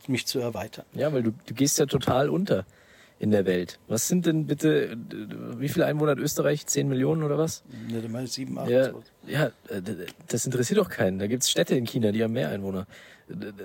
mich 0.08 0.26
zu 0.26 0.40
erweitern. 0.40 0.86
Ja, 0.94 1.12
weil 1.14 1.24
du, 1.24 1.34
du 1.46 1.54
gehst 1.54 1.80
ja 1.80 1.86
total 1.86 2.30
unter 2.30 2.66
in 3.20 3.32
der 3.32 3.46
Welt. 3.46 3.80
Was 3.88 4.08
sind 4.08 4.26
denn 4.26 4.46
bitte, 4.46 4.98
wie 5.58 5.70
viele 5.70 5.86
Einwohner 5.86 6.12
hat 6.12 6.20
Österreich? 6.20 6.68
Zehn 6.68 6.88
Millionen 6.88 7.24
oder 7.24 7.38
was? 7.38 7.64
Ja, 7.90 8.00
du 8.00 8.10
meinst 8.10 8.34
sieben, 8.34 8.58
acht. 8.58 8.70
Ja, 8.70 8.92
ja, 9.26 9.52
das 10.28 10.46
interessiert 10.46 10.80
doch 10.80 10.90
keinen. 10.90 11.20
Da 11.20 11.28
gibt's 11.28 11.50
Städte 11.50 11.76
in 11.76 11.86
China, 11.86 12.12
die 12.12 12.24
haben 12.24 12.34
mehr 12.34 12.50
Einwohner. 12.50 12.86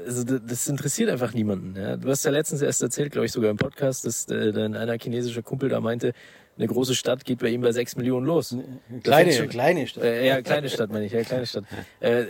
Also 0.06 0.24
das 0.24 0.66
interessiert 0.68 1.10
einfach 1.10 1.34
niemanden. 1.34 1.76
Ja. 1.76 1.96
Du 1.96 2.08
hast 2.08 2.24
ja 2.24 2.30
letztens 2.30 2.62
erst 2.62 2.82
erzählt, 2.82 3.12
glaube 3.12 3.26
ich, 3.26 3.32
sogar 3.32 3.50
im 3.50 3.58
Podcast, 3.58 4.04
dass 4.04 4.26
äh, 4.28 4.52
dann 4.52 4.74
einer 4.74 4.98
chinesische 4.98 5.42
Kumpel 5.42 5.68
da 5.68 5.80
meinte, 5.80 6.14
eine 6.58 6.66
große 6.66 6.94
Stadt 6.94 7.24
geht 7.24 7.38
bei 7.38 7.48
ihm 7.48 7.60
bei 7.60 7.72
sechs 7.72 7.96
Millionen 7.96 8.26
los. 8.26 8.56
Kleine, 9.04 9.32
schon, 9.32 9.48
kleine 9.48 9.86
Stadt. 9.86 10.04
Äh, 10.04 10.26
ja, 10.26 10.42
kleine 10.42 10.68
Stadt 10.68 10.90
meine 10.90 11.06
ich, 11.06 11.12
ja, 11.12 11.22
kleine 11.22 11.46
Stadt. 11.46 11.64
Äh, 12.00 12.24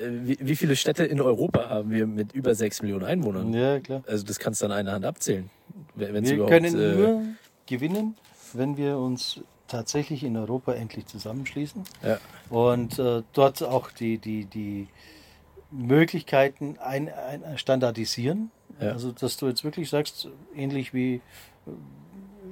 wie, 0.00 0.38
wie 0.40 0.56
viele 0.56 0.76
Städte 0.76 1.04
in 1.04 1.20
Europa 1.20 1.68
haben 1.68 1.90
wir 1.90 2.06
mit 2.06 2.32
über 2.32 2.54
sechs 2.54 2.82
Millionen 2.82 3.04
Einwohnern? 3.04 3.52
Ja, 3.52 3.80
klar. 3.80 4.02
Also 4.06 4.24
das 4.24 4.38
kannst 4.38 4.62
du 4.62 4.66
an 4.66 4.72
einer 4.72 4.92
Hand 4.92 5.04
abzählen. 5.04 5.50
Wenn's 5.94 6.30
wir 6.30 6.46
können 6.46 6.78
äh, 6.78 6.94
nur 6.94 7.22
gewinnen, 7.66 8.16
wenn 8.52 8.76
wir 8.76 8.98
uns 8.98 9.40
tatsächlich 9.68 10.22
in 10.24 10.36
Europa 10.36 10.74
endlich 10.74 11.06
zusammenschließen 11.06 11.84
ja. 12.02 12.18
und 12.50 12.98
äh, 12.98 13.22
dort 13.32 13.62
auch 13.62 13.90
die, 13.90 14.18
die, 14.18 14.44
die 14.44 14.88
Möglichkeiten 15.70 16.76
ein, 16.78 17.08
ein 17.08 17.56
standardisieren. 17.56 18.50
Ja. 18.80 18.92
Also 18.92 19.12
dass 19.12 19.36
du 19.38 19.46
jetzt 19.46 19.64
wirklich 19.64 19.88
sagst, 19.88 20.28
ähnlich 20.54 20.92
wie 20.92 21.20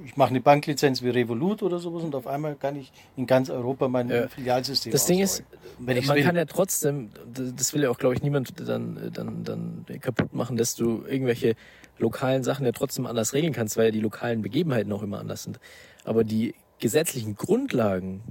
ich 0.05 0.17
mache 0.17 0.29
eine 0.29 0.41
Banklizenz 0.41 1.01
wie 1.01 1.09
Revolut 1.09 1.63
oder 1.63 1.79
sowas 1.79 2.03
und 2.03 2.15
auf 2.15 2.27
einmal 2.27 2.55
kann 2.55 2.75
ich 2.75 2.91
in 3.15 3.27
ganz 3.27 3.49
Europa 3.49 3.87
mein 3.87 4.09
Ja. 4.09 4.27
Filialsystem 4.27 4.91
Das 4.91 5.05
Ding 5.05 5.19
ist, 5.19 5.41
ausrollen, 5.41 5.77
wenn 5.79 5.97
ich's 5.97 6.07
man 6.07 6.17
will. 6.17 6.23
kann 6.23 6.35
ja 6.35 6.45
trotzdem, 6.45 7.09
das 7.33 7.73
will 7.73 7.83
ja 7.83 7.89
auch, 7.89 7.97
glaube 7.97 8.15
ich, 8.15 8.21
niemand 8.21 8.53
dann, 8.67 9.11
dann, 9.13 9.43
dann 9.43 9.85
kaputt 9.99 10.33
machen, 10.33 10.57
dass 10.57 10.75
du 10.75 11.03
irgendwelche 11.07 11.55
lokalen 11.97 12.43
Sachen 12.43 12.65
ja 12.65 12.71
trotzdem 12.71 13.05
anders 13.05 13.33
regeln 13.33 13.53
kannst, 13.53 13.77
weil 13.77 13.85
ja 13.85 13.91
die 13.91 13.99
lokalen 13.99 14.41
Begebenheiten 14.41 14.91
auch 14.91 15.03
immer 15.03 15.19
anders 15.19 15.43
sind. 15.43 15.59
Aber 16.03 16.23
die 16.23 16.55
gesetzlichen 16.79 17.35
Grundlagen 17.35 18.21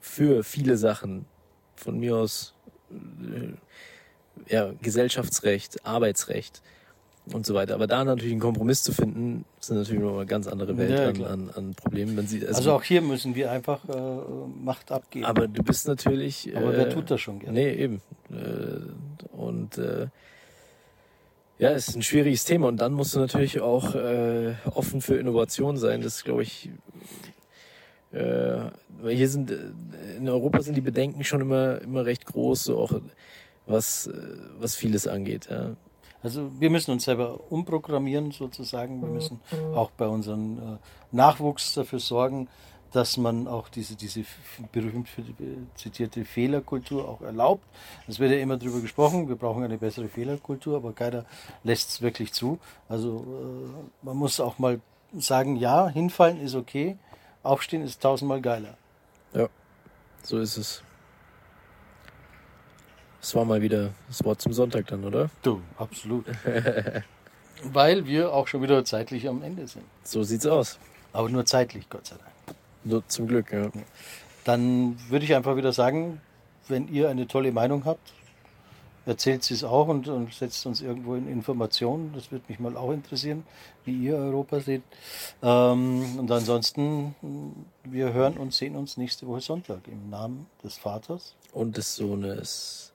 für 0.00 0.44
viele 0.44 0.76
Sachen, 0.76 1.26
von 1.76 1.98
mir 1.98 2.16
aus 2.16 2.54
äh, 2.92 4.52
ja, 4.52 4.72
Gesellschaftsrecht, 4.80 5.84
Arbeitsrecht 5.84 6.62
und 7.32 7.46
so 7.46 7.54
weiter. 7.54 7.74
Aber 7.74 7.86
da 7.86 8.04
natürlich 8.04 8.32
einen 8.32 8.40
Kompromiss 8.40 8.82
zu 8.82 8.92
finden, 8.92 9.44
ist 9.60 9.70
natürlich 9.70 10.02
noch 10.02 10.16
eine 10.16 10.26
ganz 10.26 10.46
andere 10.46 10.76
Welt 10.76 10.90
Ja, 10.90 11.08
an, 11.08 11.24
an, 11.24 11.50
an 11.54 11.74
Problemen. 11.74 12.14
Man 12.14 12.26
sieht, 12.26 12.42
also, 12.46 12.58
also 12.58 12.72
auch 12.72 12.82
hier 12.82 13.00
müssen 13.00 13.34
wir 13.34 13.50
einfach 13.50 13.88
äh, 13.88 13.92
Macht 14.62 14.92
abgeben. 14.92 15.24
aber 15.24 15.48
du 15.48 15.62
bist 15.62 15.88
natürlich. 15.88 16.54
Aber 16.54 16.74
äh, 16.74 16.76
wer 16.76 16.90
tut 16.90 17.10
das 17.10 17.20
schon 17.20 17.38
gerne? 17.38 17.58
Nee, 17.58 17.72
eben. 17.72 18.02
Äh, 18.30 19.34
und 19.36 19.78
äh, 19.78 20.08
ja, 21.58 21.70
es 21.70 21.88
ist 21.88 21.96
ein 21.96 22.02
schwieriges 22.02 22.44
Thema. 22.44 22.68
Und 22.68 22.78
dann 22.78 22.92
musst 22.92 23.14
du 23.14 23.20
natürlich 23.20 23.60
auch 23.60 23.94
äh, 23.94 24.54
offen 24.74 25.00
für 25.00 25.16
Innovation 25.16 25.76
sein. 25.76 26.02
Das 26.02 26.24
glaube 26.24 26.42
ich. 26.42 26.70
Äh, 28.12 28.70
weil 29.00 29.16
hier 29.16 29.28
sind 29.28 29.50
äh, 29.50 29.56
in 30.18 30.28
Europa 30.28 30.62
sind 30.62 30.76
die 30.76 30.80
Bedenken 30.80 31.24
schon 31.24 31.40
immer 31.40 31.80
immer 31.80 32.04
recht 32.04 32.26
groß, 32.26 32.64
so 32.64 32.78
auch 32.78 33.00
was 33.66 34.06
äh, 34.06 34.12
was 34.60 34.74
vieles 34.76 35.08
angeht. 35.08 35.48
Ja. 35.50 35.74
Also 36.24 36.50
wir 36.58 36.70
müssen 36.70 36.90
uns 36.90 37.04
selber 37.04 37.38
umprogrammieren 37.50 38.32
sozusagen. 38.32 39.02
Wir 39.02 39.10
müssen 39.10 39.40
auch 39.74 39.90
bei 39.90 40.08
unserem 40.08 40.58
äh, 40.58 40.60
Nachwuchs 41.12 41.74
dafür 41.74 42.00
sorgen, 42.00 42.48
dass 42.92 43.16
man 43.16 43.46
auch 43.46 43.68
diese, 43.68 43.94
diese 43.96 44.24
berühmt 44.72 45.08
zitierte 45.74 46.24
Fehlerkultur 46.24 47.08
auch 47.08 47.20
erlaubt. 47.20 47.64
Es 48.08 48.20
wird 48.20 48.30
ja 48.32 48.38
immer 48.38 48.56
drüber 48.56 48.80
gesprochen, 48.80 49.28
wir 49.28 49.36
brauchen 49.36 49.64
eine 49.64 49.78
bessere 49.78 50.08
Fehlerkultur, 50.08 50.76
aber 50.76 50.92
keiner 50.92 51.24
lässt 51.62 51.90
es 51.90 52.02
wirklich 52.02 52.32
zu. 52.32 52.58
Also 52.88 53.18
äh, 54.02 54.06
man 54.06 54.16
muss 54.16 54.40
auch 54.40 54.58
mal 54.58 54.80
sagen, 55.18 55.56
ja, 55.56 55.88
hinfallen 55.88 56.40
ist 56.40 56.54
okay, 56.54 56.96
aufstehen 57.42 57.82
ist 57.82 58.00
tausendmal 58.00 58.40
geiler. 58.40 58.78
So 60.22 60.38
ist 60.38 60.56
es. 60.56 60.82
Das 63.24 63.34
war 63.34 63.46
mal 63.46 63.62
wieder 63.62 63.88
das 64.06 64.22
Wort 64.22 64.42
zum 64.42 64.52
Sonntag 64.52 64.86
dann, 64.88 65.02
oder? 65.02 65.30
Du, 65.40 65.62
absolut. 65.78 66.26
Weil 67.62 68.06
wir 68.06 68.34
auch 68.34 68.46
schon 68.48 68.60
wieder 68.60 68.84
zeitlich 68.84 69.26
am 69.26 69.42
Ende 69.42 69.66
sind. 69.66 69.86
So 70.02 70.22
sieht's 70.24 70.44
aus. 70.44 70.78
Aber 71.14 71.30
nur 71.30 71.46
zeitlich, 71.46 71.88
Gott 71.88 72.06
sei 72.06 72.16
Dank. 72.16 72.58
Nur 72.84 73.08
zum 73.08 73.26
Glück, 73.26 73.50
ja. 73.50 73.70
Dann 74.44 74.98
würde 75.08 75.24
ich 75.24 75.34
einfach 75.34 75.56
wieder 75.56 75.72
sagen, 75.72 76.20
wenn 76.68 76.86
ihr 76.88 77.08
eine 77.08 77.26
tolle 77.26 77.50
Meinung 77.50 77.86
habt, 77.86 78.12
erzählt 79.06 79.42
sie 79.42 79.54
es 79.54 79.64
auch 79.64 79.88
und, 79.88 80.06
und 80.06 80.34
setzt 80.34 80.66
uns 80.66 80.82
irgendwo 80.82 81.14
in 81.14 81.26
Informationen. 81.26 82.12
Das 82.14 82.30
würde 82.30 82.44
mich 82.48 82.58
mal 82.58 82.76
auch 82.76 82.92
interessieren, 82.92 83.46
wie 83.86 84.04
ihr 84.04 84.16
Europa 84.16 84.60
seht. 84.60 84.82
Ähm, 85.42 86.18
und 86.18 86.30
ansonsten, 86.30 87.14
wir 87.84 88.12
hören 88.12 88.36
und 88.36 88.52
sehen 88.52 88.76
uns 88.76 88.98
nächste 88.98 89.26
Woche 89.26 89.40
Sonntag 89.40 89.88
im 89.88 90.10
Namen 90.10 90.44
des 90.62 90.76
Vaters. 90.76 91.34
Und 91.54 91.78
des 91.78 91.96
Sohnes 91.96 92.93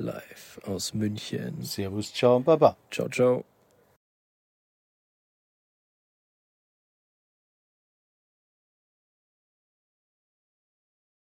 live 0.00 0.60
aus 0.66 0.94
München. 0.94 1.62
Servus, 1.62 2.12
ciao 2.12 2.36
und 2.36 2.44
baba. 2.44 2.76
Ciao, 2.90 3.08
ciao. 3.08 3.49